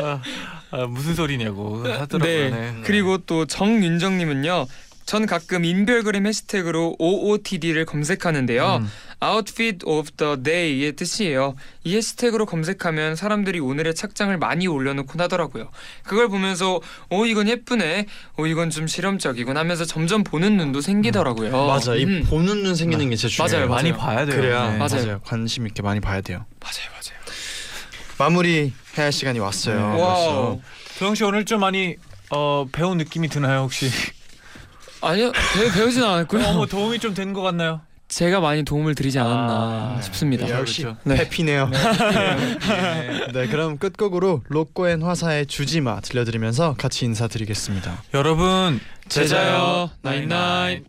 아, 0.00 0.22
아, 0.70 0.86
무슨 0.86 1.16
소리냐고 1.16 1.78
하더라고요. 1.84 2.18
네. 2.20 2.50
네. 2.50 2.74
그리고 2.84 3.18
또 3.18 3.46
정윤정님은요. 3.46 4.66
전 5.04 5.26
가끔 5.26 5.64
인별그램 5.64 6.26
해시태그로 6.26 6.96
OOTD를 6.98 7.84
검색하는데요. 7.84 8.76
음. 8.82 8.88
Outfit 9.22 9.84
of 9.84 10.10
the 10.16 10.42
Day의 10.42 10.92
뜻이에요. 10.96 11.54
이 11.84 11.96
해시태그로 11.96 12.46
검색하면 12.46 13.14
사람들이 13.16 13.60
오늘의 13.60 13.94
착장을 13.94 14.36
많이 14.38 14.66
올려놓곤 14.66 15.20
하더라고요. 15.20 15.70
그걸 16.02 16.28
보면서 16.28 16.80
오 17.10 17.26
이건 17.26 17.48
예쁘네, 17.48 18.06
오 18.36 18.46
이건 18.46 18.70
좀 18.70 18.86
실험적이군 18.86 19.56
하면서 19.56 19.84
점점 19.84 20.24
보는 20.24 20.56
눈도 20.56 20.80
생기더라고요. 20.80 21.66
맞아. 21.66 21.94
이 21.94 22.04
음. 22.04 22.24
보는 22.28 22.62
눈 22.62 22.74
생기는 22.74 23.10
게 23.10 23.16
진짜 23.16 23.34
중요해요. 23.34 23.68
맞아요, 23.68 23.68
많이 23.70 23.92
맞아요. 23.92 24.02
봐야 24.04 24.26
돼요. 24.26 24.36
그래야 24.36 24.70
네. 24.72 24.78
맞아요. 24.78 25.02
맞아요. 25.04 25.20
관심 25.24 25.66
있게 25.66 25.82
많이 25.82 26.00
봐야 26.00 26.20
돼요. 26.20 26.44
맞아요, 26.60 26.90
맞아요. 26.90 27.22
마무리 28.18 28.72
해야 28.96 29.04
할 29.06 29.12
시간이 29.12 29.38
왔어요. 29.38 29.94
네. 29.94 30.00
와우. 30.02 30.60
도영 30.98 31.14
씨 31.14 31.24
오늘 31.24 31.44
좀 31.44 31.60
많이 31.60 31.96
어, 32.30 32.66
배운 32.72 32.98
느낌이 32.98 33.28
드나요 33.28 33.60
혹시? 33.62 33.90
아니요, 35.02 35.32
배, 35.32 35.70
배우진 35.72 36.02
않았고요. 36.02 36.44
어, 36.44 36.52
뭐 36.54 36.66
도움이 36.66 36.98
좀 36.98 37.14
된 37.14 37.32
것 37.32 37.42
같나요? 37.42 37.80
제가 38.08 38.40
많이 38.40 38.62
도움을 38.62 38.94
드리지 38.94 39.18
않았나 39.18 39.96
아, 39.96 40.00
싶습니다. 40.02 40.44
네. 40.46 40.52
역시 40.52 40.82
그렇죠. 40.82 40.98
네. 41.04 41.16
happy네요. 41.16 41.70
네. 41.70 43.32
네, 43.32 43.46
그럼 43.48 43.78
끝곡으로 43.78 44.42
로꼬앤 44.48 45.00
화사의 45.02 45.46
주지마 45.46 46.00
들려드리면서 46.02 46.74
같이 46.76 47.06
인사드리겠습니다. 47.06 48.02
여러분 48.12 48.80
제자요 49.08 49.90
나인나인. 50.02 50.84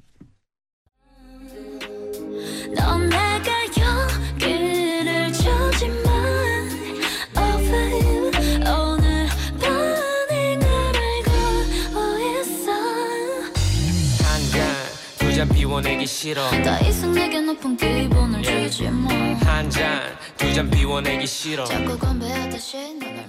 비워내기 15.74 16.06
싫어. 16.06 16.48
더 16.64 16.80
이상 16.88 17.12
내게 17.14 17.42
높은 17.42 17.76
기분을 17.76 18.44
주지 18.44 18.84
마. 18.92 19.10
한잔 19.44 20.04
두 20.38 20.54
잔 20.54 20.70
비워내기 20.70 21.26
싫어. 21.26 21.66
자꾸 21.66 21.98
건배하듯이 21.98 22.78
널 23.00 23.26